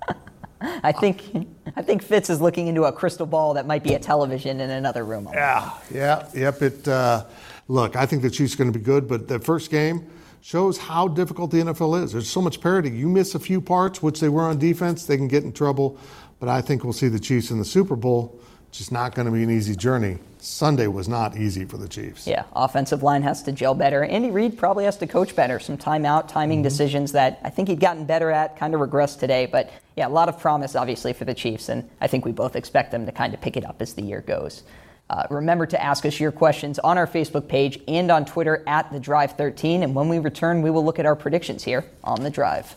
I 0.60 0.92
think 0.92 1.48
I 1.74 1.80
think 1.80 2.02
Fitz 2.02 2.28
is 2.28 2.42
looking 2.42 2.66
into 2.66 2.84
a 2.84 2.92
crystal 2.92 3.24
ball 3.24 3.54
that 3.54 3.66
might 3.66 3.82
be 3.82 3.94
a 3.94 3.98
television 3.98 4.60
in 4.60 4.68
another 4.68 5.02
room. 5.02 5.26
Yeah, 5.32 5.70
yeah, 5.90 6.28
yep. 6.34 6.60
It 6.60 6.86
uh, 6.86 7.24
look, 7.68 7.96
I 7.96 8.04
think 8.04 8.20
the 8.20 8.28
Chiefs 8.28 8.52
are 8.52 8.58
going 8.58 8.70
to 8.70 8.78
be 8.78 8.84
good, 8.84 9.08
but 9.08 9.28
the 9.28 9.38
first 9.38 9.70
game 9.70 10.06
shows 10.42 10.76
how 10.76 11.08
difficult 11.08 11.52
the 11.52 11.56
NFL 11.56 12.04
is. 12.04 12.12
There's 12.12 12.28
so 12.28 12.42
much 12.42 12.60
parity. 12.60 12.90
You 12.90 13.08
miss 13.08 13.34
a 13.34 13.40
few 13.40 13.62
parts, 13.62 14.02
which 14.02 14.20
they 14.20 14.28
were 14.28 14.42
on 14.42 14.58
defense, 14.58 15.06
they 15.06 15.16
can 15.16 15.26
get 15.26 15.42
in 15.42 15.54
trouble. 15.54 15.98
But 16.38 16.50
I 16.50 16.60
think 16.60 16.84
we'll 16.84 16.92
see 16.92 17.08
the 17.08 17.18
Chiefs 17.18 17.50
in 17.50 17.58
the 17.58 17.64
Super 17.64 17.96
Bowl. 17.96 18.38
It's 18.76 18.80
just 18.80 18.92
not 18.92 19.14
going 19.14 19.24
to 19.24 19.32
be 19.32 19.42
an 19.42 19.48
easy 19.48 19.74
journey. 19.74 20.18
Sunday 20.38 20.86
was 20.86 21.08
not 21.08 21.34
easy 21.34 21.64
for 21.64 21.78
the 21.78 21.88
Chiefs. 21.88 22.26
Yeah, 22.26 22.44
offensive 22.54 23.02
line 23.02 23.22
has 23.22 23.42
to 23.44 23.52
gel 23.52 23.74
better. 23.74 24.04
Andy 24.04 24.30
Reid 24.30 24.58
probably 24.58 24.84
has 24.84 24.98
to 24.98 25.06
coach 25.06 25.34
better. 25.34 25.58
Some 25.58 25.78
timeout, 25.78 26.28
timing 26.28 26.58
mm-hmm. 26.58 26.64
decisions 26.64 27.12
that 27.12 27.40
I 27.42 27.48
think 27.48 27.68
he'd 27.68 27.80
gotten 27.80 28.04
better 28.04 28.30
at, 28.30 28.58
kind 28.58 28.74
of 28.74 28.82
regressed 28.82 29.18
today. 29.18 29.46
But 29.46 29.70
yeah, 29.96 30.06
a 30.06 30.10
lot 30.10 30.28
of 30.28 30.38
promise, 30.38 30.76
obviously, 30.76 31.14
for 31.14 31.24
the 31.24 31.32
Chiefs. 31.32 31.70
And 31.70 31.88
I 32.02 32.06
think 32.06 32.26
we 32.26 32.32
both 32.32 32.54
expect 32.54 32.90
them 32.90 33.06
to 33.06 33.12
kind 33.12 33.32
of 33.32 33.40
pick 33.40 33.56
it 33.56 33.64
up 33.64 33.80
as 33.80 33.94
the 33.94 34.02
year 34.02 34.20
goes. 34.20 34.62
Uh, 35.08 35.26
remember 35.30 35.64
to 35.64 35.82
ask 35.82 36.04
us 36.04 36.20
your 36.20 36.30
questions 36.30 36.78
on 36.80 36.98
our 36.98 37.06
Facebook 37.06 37.48
page 37.48 37.80
and 37.88 38.10
on 38.10 38.26
Twitter 38.26 38.62
at 38.66 38.92
The 38.92 39.00
Drive 39.00 39.38
13. 39.38 39.84
And 39.84 39.94
when 39.94 40.10
we 40.10 40.18
return, 40.18 40.60
we 40.60 40.70
will 40.70 40.84
look 40.84 40.98
at 40.98 41.06
our 41.06 41.16
predictions 41.16 41.64
here 41.64 41.86
on 42.04 42.22
The 42.22 42.30
Drive. 42.30 42.76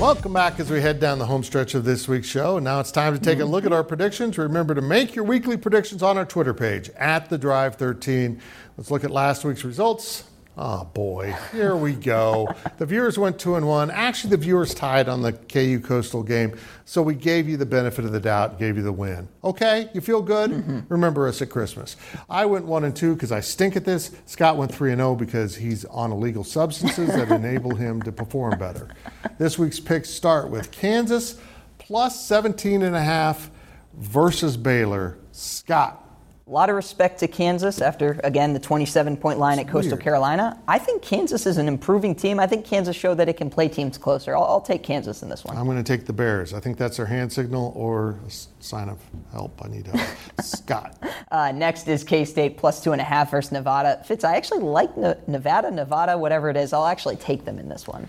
Welcome 0.00 0.32
back 0.32 0.58
as 0.58 0.70
we 0.70 0.80
head 0.80 0.98
down 0.98 1.20
the 1.20 1.26
home 1.26 1.44
stretch 1.44 1.74
of 1.76 1.84
this 1.84 2.08
week's 2.08 2.26
show. 2.26 2.58
Now 2.58 2.80
it's 2.80 2.90
time 2.90 3.14
to 3.14 3.20
take 3.20 3.38
a 3.38 3.44
look 3.44 3.64
at 3.64 3.72
our 3.72 3.84
predictions. 3.84 4.36
Remember 4.36 4.74
to 4.74 4.82
make 4.82 5.14
your 5.14 5.24
weekly 5.24 5.56
predictions 5.56 6.02
on 6.02 6.18
our 6.18 6.24
Twitter 6.24 6.52
page 6.52 6.90
at 6.90 7.30
the 7.30 7.38
Drive 7.38 7.76
13. 7.76 8.40
Let's 8.76 8.90
look 8.90 9.04
at 9.04 9.12
last 9.12 9.44
week's 9.44 9.64
results. 9.64 10.24
Oh 10.56 10.84
boy, 10.84 11.34
here 11.50 11.74
we 11.74 11.94
go. 11.94 12.48
the 12.78 12.86
viewers 12.86 13.18
went 13.18 13.40
two 13.40 13.56
and 13.56 13.66
one. 13.66 13.90
Actually, 13.90 14.30
the 14.30 14.36
viewers 14.36 14.72
tied 14.72 15.08
on 15.08 15.20
the 15.20 15.32
KU 15.32 15.80
Coastal 15.80 16.22
game, 16.22 16.56
so 16.84 17.02
we 17.02 17.14
gave 17.16 17.48
you 17.48 17.56
the 17.56 17.66
benefit 17.66 18.04
of 18.04 18.12
the 18.12 18.20
doubt, 18.20 18.58
gave 18.58 18.76
you 18.76 18.82
the 18.84 18.92
win. 18.92 19.26
Okay, 19.42 19.90
you 19.92 20.00
feel 20.00 20.22
good? 20.22 20.52
Mm-hmm. 20.52 20.80
Remember 20.88 21.26
us 21.26 21.42
at 21.42 21.50
Christmas. 21.50 21.96
I 22.30 22.46
went 22.46 22.66
one 22.66 22.84
and 22.84 22.94
two 22.94 23.14
because 23.14 23.32
I 23.32 23.40
stink 23.40 23.74
at 23.74 23.84
this. 23.84 24.12
Scott 24.26 24.56
went 24.56 24.72
three 24.72 24.92
and 24.92 25.00
zero 25.00 25.10
oh 25.10 25.16
because 25.16 25.56
he's 25.56 25.84
on 25.86 26.12
illegal 26.12 26.44
substances 26.44 27.08
that 27.08 27.28
enable 27.32 27.74
him 27.74 28.00
to 28.02 28.12
perform 28.12 28.56
better. 28.56 28.90
This 29.38 29.58
week's 29.58 29.80
picks 29.80 30.08
start 30.08 30.50
with 30.50 30.70
Kansas 30.70 31.40
plus 31.78 32.24
17 32.24 32.82
and 32.82 32.94
a 32.94 33.02
half 33.02 33.50
versus 33.94 34.56
Baylor. 34.56 35.18
Scott, 35.32 36.03
a 36.46 36.50
lot 36.50 36.68
of 36.68 36.76
respect 36.76 37.20
to 37.20 37.28
Kansas 37.28 37.80
after, 37.80 38.20
again, 38.22 38.52
the 38.52 38.60
27 38.60 39.16
point 39.16 39.38
line 39.38 39.58
at 39.58 39.66
Coastal 39.66 39.96
Carolina. 39.96 40.60
I 40.68 40.78
think 40.78 41.00
Kansas 41.00 41.46
is 41.46 41.56
an 41.56 41.68
improving 41.68 42.14
team. 42.14 42.38
I 42.38 42.46
think 42.46 42.66
Kansas 42.66 42.94
showed 42.94 43.14
that 43.14 43.30
it 43.30 43.38
can 43.38 43.48
play 43.48 43.66
teams 43.66 43.96
closer. 43.96 44.36
I'll, 44.36 44.44
I'll 44.44 44.60
take 44.60 44.82
Kansas 44.82 45.22
in 45.22 45.30
this 45.30 45.42
one. 45.42 45.56
I'm 45.56 45.64
going 45.64 45.82
to 45.82 45.82
take 45.82 46.04
the 46.04 46.12
Bears. 46.12 46.52
I 46.52 46.60
think 46.60 46.76
that's 46.76 46.98
their 46.98 47.06
hand 47.06 47.32
signal 47.32 47.72
or 47.74 48.18
a 48.26 48.30
sign 48.62 48.90
of 48.90 48.98
help. 49.32 49.58
I 49.64 49.68
need 49.68 49.86
help. 49.86 50.06
Scott. 50.42 51.02
Uh, 51.30 51.50
next 51.52 51.88
is 51.88 52.04
K 52.04 52.26
State 52.26 52.58
plus 52.58 52.82
two 52.82 52.92
and 52.92 53.00
a 53.00 53.04
half 53.04 53.30
versus 53.30 53.50
Nevada. 53.50 54.02
Fitz, 54.04 54.22
I 54.22 54.36
actually 54.36 54.60
like 54.60 54.94
Nevada, 55.26 55.70
Nevada, 55.70 56.18
whatever 56.18 56.50
it 56.50 56.58
is. 56.58 56.74
I'll 56.74 56.86
actually 56.86 57.16
take 57.16 57.46
them 57.46 57.58
in 57.58 57.70
this 57.70 57.88
one. 57.88 58.06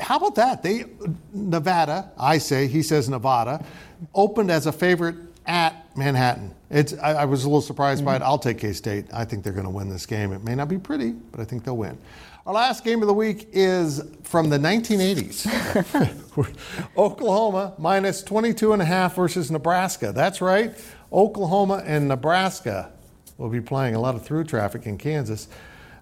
How 0.00 0.16
about 0.16 0.34
that? 0.34 0.62
They 0.62 0.86
Nevada, 1.32 2.10
I 2.18 2.38
say, 2.38 2.66
he 2.66 2.82
says 2.82 3.08
Nevada, 3.08 3.64
opened 4.12 4.50
as 4.50 4.66
a 4.66 4.72
favorite 4.72 5.16
at 5.46 5.96
Manhattan. 5.96 6.54
It's, 6.70 6.94
I, 6.94 7.12
I 7.12 7.24
was 7.24 7.44
a 7.44 7.48
little 7.48 7.60
surprised 7.60 8.00
mm-hmm. 8.00 8.06
by 8.06 8.16
it. 8.16 8.18
Mm-hmm. 8.18 8.28
I'll 8.28 8.38
take 8.38 8.58
K 8.58 8.72
State. 8.72 9.06
I 9.12 9.24
think 9.24 9.44
they're 9.44 9.52
going 9.52 9.66
to 9.66 9.70
win 9.70 9.88
this 9.88 10.06
game. 10.06 10.32
It 10.32 10.44
may 10.44 10.54
not 10.54 10.68
be 10.68 10.78
pretty, 10.78 11.12
but 11.12 11.40
I 11.40 11.44
think 11.44 11.64
they'll 11.64 11.76
win. 11.76 11.98
Our 12.46 12.54
last 12.54 12.84
game 12.84 13.02
of 13.02 13.08
the 13.08 13.14
week 13.14 13.48
is 13.52 14.02
from 14.22 14.50
the 14.50 14.58
1980s. 14.58 15.46
Oklahoma 16.96 17.74
minus 17.76 18.22
22 18.22 18.72
and 18.72 18.80
a 18.80 18.84
half 18.84 19.16
versus 19.16 19.50
Nebraska. 19.50 20.12
That's 20.12 20.40
right. 20.40 20.72
Oklahoma 21.12 21.82
and 21.84 22.06
Nebraska 22.06 22.92
will 23.36 23.48
be 23.48 23.60
playing 23.60 23.96
a 23.96 24.00
lot 24.00 24.14
of 24.14 24.24
through 24.24 24.44
traffic 24.44 24.86
in 24.86 24.96
Kansas. 24.96 25.48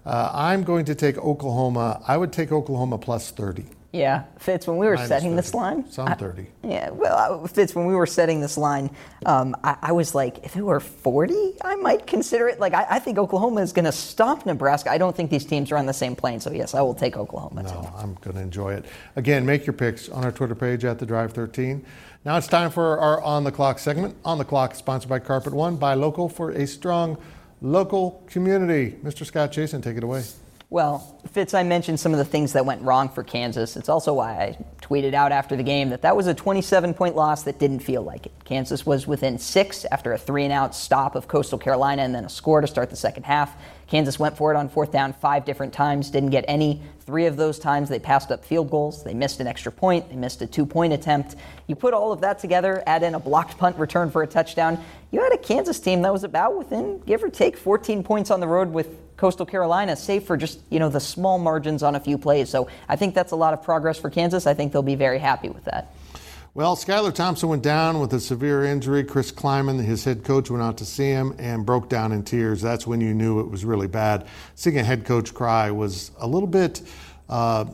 Uh, 0.05 0.29
I'm 0.33 0.63
going 0.63 0.85
to 0.85 0.93
take 0.93 1.17
Oklahoma. 1.17 2.03
I 2.07 2.15
would 2.15 2.31
take 2.31 2.51
Oklahoma 2.51 2.99
plus 2.99 3.31
30. 3.31 3.65
Yeah, 3.95 4.23
Fitz, 4.37 4.67
when 4.67 4.77
we 4.77 4.87
were 4.87 4.95
Minus 4.95 5.07
setting 5.07 5.29
30. 5.29 5.35
this 5.37 5.53
line. 5.53 5.89
Some 5.89 6.07
30. 6.07 6.41
I, 6.41 6.67
yeah, 6.67 6.89
well, 6.89 7.47
Fitz, 7.47 7.73
when 7.73 7.85
we 7.85 7.95
were 7.95 8.05
setting 8.05 8.41
this 8.41 8.57
line, 8.57 8.89
um, 9.25 9.55
I, 9.63 9.77
I, 9.81 9.91
was 9.93 10.13
like, 10.13 10.43
if 10.43 10.57
it 10.57 10.61
were 10.61 10.81
40, 10.81 11.53
I 11.63 11.75
might 11.75 12.05
consider 12.05 12.49
it. 12.49 12.59
Like, 12.59 12.73
I, 12.73 12.85
I 12.89 12.99
think 12.99 13.17
Oklahoma 13.17 13.61
is 13.61 13.71
going 13.71 13.85
to 13.85 13.93
stomp 13.93 14.45
Nebraska. 14.45 14.91
I 14.91 14.97
don't 14.97 15.15
think 15.15 15.31
these 15.31 15.45
teams 15.45 15.71
are 15.71 15.77
on 15.77 15.85
the 15.85 15.93
same 15.93 16.15
plane. 16.15 16.41
So, 16.41 16.51
yes, 16.51 16.73
I 16.73 16.81
will 16.81 16.93
take 16.93 17.15
Oklahoma. 17.15 17.63
No, 17.63 17.69
too. 17.69 17.87
I'm 17.95 18.15
going 18.15 18.35
to 18.35 18.41
enjoy 18.41 18.73
it. 18.73 18.85
Again, 19.15 19.45
make 19.45 19.65
your 19.65 19.73
picks 19.73 20.09
on 20.09 20.25
our 20.25 20.31
Twitter 20.31 20.55
page 20.55 20.83
at 20.83 20.99
the 20.99 21.05
Drive 21.05 21.31
13. 21.31 21.85
Now 22.25 22.37
it's 22.37 22.47
time 22.47 22.71
for 22.71 22.99
our 22.99 23.21
On 23.21 23.43
the 23.43 23.51
Clock 23.51 23.79
segment. 23.79 24.15
On 24.25 24.37
the 24.37 24.45
Clock, 24.45 24.75
sponsored 24.75 25.09
by 25.09 25.19
Carpet 25.19 25.53
One, 25.53 25.77
buy 25.77 25.93
local 25.93 26.27
for 26.27 26.51
a 26.51 26.65
strong 26.65 27.17
local 27.61 28.23
community. 28.27 28.97
Mr. 29.03 29.25
Scott 29.25 29.51
Chasen, 29.51 29.81
take 29.81 29.95
it 29.95 30.03
away. 30.03 30.23
Well, 30.71 31.21
Fitz, 31.31 31.53
I 31.53 31.61
mentioned 31.61 31.99
some 31.99 32.11
of 32.11 32.17
the 32.17 32.25
things 32.25 32.53
that 32.53 32.65
went 32.65 32.81
wrong 32.81 33.07
for 33.07 33.23
Kansas. 33.23 33.77
It's 33.77 33.87
also 33.87 34.13
why 34.15 34.31
I 34.31 34.57
tweeted 34.81 35.13
out 35.13 35.31
after 35.31 35.55
the 35.55 35.63
game 35.63 35.89
that 35.89 36.01
that 36.01 36.15
was 36.15 36.25
a 36.25 36.33
27 36.33 36.95
point 36.95 37.15
loss 37.15 37.43
that 37.43 37.59
didn't 37.59 37.79
feel 37.79 38.01
like 38.01 38.25
it. 38.25 38.31
Kansas 38.45 38.83
was 38.83 39.05
within 39.05 39.37
six 39.37 39.85
after 39.91 40.13
a 40.13 40.17
three 40.17 40.43
and 40.43 40.51
out 40.51 40.73
stop 40.73 41.15
of 41.15 41.27
Coastal 41.27 41.59
Carolina 41.59 42.01
and 42.01 42.15
then 42.15 42.25
a 42.25 42.29
score 42.29 42.61
to 42.61 42.67
start 42.67 42.89
the 42.89 42.95
second 42.95 43.23
half. 43.23 43.55
Kansas 43.85 44.17
went 44.17 44.35
for 44.35 44.51
it 44.51 44.57
on 44.57 44.67
fourth 44.67 44.91
down 44.91 45.13
five 45.13 45.45
different 45.45 45.71
times, 45.71 46.09
didn't 46.09 46.31
get 46.31 46.45
any. 46.47 46.81
Three 47.01 47.27
of 47.27 47.37
those 47.37 47.59
times 47.59 47.87
they 47.87 47.99
passed 47.99 48.31
up 48.31 48.43
field 48.43 48.71
goals. 48.71 49.03
They 49.03 49.13
missed 49.13 49.39
an 49.39 49.45
extra 49.45 49.71
point. 49.71 50.09
They 50.09 50.15
missed 50.15 50.41
a 50.41 50.47
two 50.47 50.65
point 50.65 50.93
attempt. 50.93 51.35
You 51.67 51.75
put 51.75 51.93
all 51.93 52.11
of 52.11 52.21
that 52.21 52.39
together, 52.39 52.81
add 52.87 53.03
in 53.03 53.13
a 53.13 53.19
blocked 53.19 53.59
punt 53.59 53.77
return 53.77 54.09
for 54.09 54.23
a 54.23 54.27
touchdown. 54.27 54.83
You 55.11 55.21
had 55.21 55.31
a 55.31 55.37
Kansas 55.37 55.79
team 55.79 56.01
that 56.01 56.11
was 56.11 56.23
about 56.23 56.57
within, 56.57 56.99
give 57.01 57.23
or 57.23 57.29
take, 57.29 57.55
14 57.55 58.03
points 58.03 58.31
on 58.31 58.39
the 58.39 58.47
road 58.47 58.73
with 58.73 59.04
Coastal 59.17 59.45
Carolina, 59.45 59.95
save 59.95 60.23
for 60.23 60.37
just 60.37 60.59
you 60.69 60.79
know 60.79 60.89
the 60.89 60.99
small 60.99 61.37
margins 61.39 61.83
on 61.83 61.95
a 61.95 61.99
few 61.99 62.17
plays. 62.17 62.49
So 62.49 62.67
I 62.89 62.95
think 62.95 63.15
that's 63.15 63.31
a 63.31 63.35
lot 63.35 63.53
of 63.53 63.63
progress 63.63 63.97
for 63.97 64.09
Kansas. 64.09 64.47
I 64.47 64.53
think 64.53 64.71
they'll 64.71 64.81
be 64.81 64.95
very 64.95 65.19
happy 65.19 65.49
with 65.49 65.65
that. 65.65 65.93
Well, 66.53 66.77
Skylar 66.77 67.13
Thompson 67.13 67.49
went 67.49 67.63
down 67.63 67.99
with 67.99 68.13
a 68.13 68.19
severe 68.19 68.63
injury. 68.63 69.03
Chris 69.03 69.29
Klieman, 69.29 69.83
his 69.83 70.05
head 70.05 70.23
coach, 70.23 70.49
went 70.49 70.63
out 70.63 70.77
to 70.77 70.85
see 70.85 71.09
him 71.09 71.35
and 71.37 71.65
broke 71.65 71.89
down 71.89 72.13
in 72.13 72.23
tears. 72.23 72.61
That's 72.61 72.87
when 72.87 73.01
you 73.01 73.13
knew 73.13 73.41
it 73.41 73.49
was 73.49 73.65
really 73.65 73.87
bad. 73.87 74.25
Seeing 74.55 74.77
a 74.77 74.83
head 74.83 75.03
coach 75.03 75.33
cry 75.33 75.69
was 75.69 76.11
a 76.17 76.25
little 76.25 76.47
bit 76.47 76.81
uh, 77.27 77.65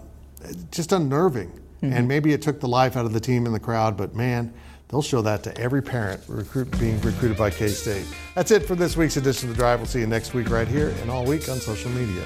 just 0.71 0.93
unnerving. 0.93 1.49
Mm-hmm. 1.83 1.93
And 1.93 2.07
maybe 2.07 2.33
it 2.33 2.41
took 2.41 2.59
the 2.59 2.67
life 2.67 2.97
out 2.97 3.05
of 3.05 3.13
the 3.13 3.19
team 3.19 3.45
and 3.45 3.53
the 3.53 3.59
crowd, 3.59 3.97
but 3.97 4.15
man, 4.15 4.51
they'll 4.91 5.01
show 5.01 5.21
that 5.21 5.43
to 5.43 5.57
every 5.57 5.81
parent 5.81 6.21
recruit, 6.27 6.69
being 6.79 6.99
recruited 7.01 7.37
by 7.37 7.49
K 7.49 7.69
State. 7.69 8.05
That's 8.35 8.51
it 8.51 8.65
for 8.65 8.75
this 8.75 8.95
week's 8.95 9.17
edition 9.17 9.49
of 9.49 9.55
The 9.55 9.61
Drive. 9.61 9.79
We'll 9.79 9.87
see 9.87 10.01
you 10.01 10.07
next 10.07 10.33
week 10.33 10.49
right 10.49 10.67
here 10.67 10.89
and 11.01 11.09
all 11.09 11.25
week 11.25 11.49
on 11.49 11.57
social 11.57 11.89
media. 11.91 12.23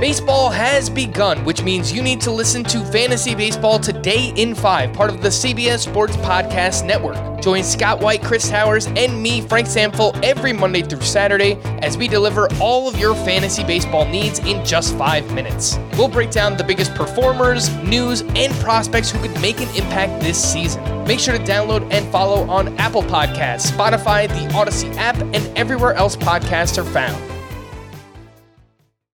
Baseball 0.00 0.50
has 0.50 0.90
begun, 0.90 1.44
which 1.44 1.62
means 1.62 1.92
you 1.92 2.02
need 2.02 2.20
to 2.22 2.32
listen 2.32 2.64
to 2.64 2.84
Fantasy 2.86 3.36
Baseball 3.36 3.78
Today 3.78 4.32
in 4.34 4.52
5, 4.52 4.92
part 4.92 5.10
of 5.10 5.22
the 5.22 5.28
CBS 5.28 5.88
Sports 5.88 6.16
Podcast 6.16 6.84
Network. 6.84 7.31
Join 7.42 7.64
Scott 7.64 8.00
White, 8.00 8.22
Chris 8.22 8.48
Towers, 8.48 8.86
and 8.86 9.20
me, 9.20 9.40
Frank 9.40 9.66
Stampfel, 9.66 10.18
every 10.22 10.52
Monday 10.52 10.82
through 10.82 11.00
Saturday 11.00 11.58
as 11.82 11.98
we 11.98 12.06
deliver 12.06 12.46
all 12.60 12.88
of 12.88 12.96
your 12.96 13.16
fantasy 13.16 13.64
baseball 13.64 14.06
needs 14.06 14.38
in 14.38 14.64
just 14.64 14.96
five 14.96 15.28
minutes. 15.34 15.76
We'll 15.98 16.06
break 16.06 16.30
down 16.30 16.56
the 16.56 16.62
biggest 16.62 16.94
performers, 16.94 17.68
news, 17.78 18.20
and 18.36 18.52
prospects 18.60 19.10
who 19.10 19.18
could 19.18 19.40
make 19.40 19.58
an 19.60 19.68
impact 19.74 20.22
this 20.22 20.40
season. 20.40 20.84
Make 21.04 21.18
sure 21.18 21.36
to 21.36 21.42
download 21.42 21.92
and 21.92 22.10
follow 22.12 22.48
on 22.48 22.78
Apple 22.78 23.02
Podcasts, 23.02 23.70
Spotify, 23.72 24.28
the 24.28 24.54
Odyssey 24.54 24.90
app, 24.90 25.16
and 25.16 25.58
everywhere 25.58 25.94
else 25.94 26.14
podcasts 26.14 26.78
are 26.78 26.84
found. 26.84 27.31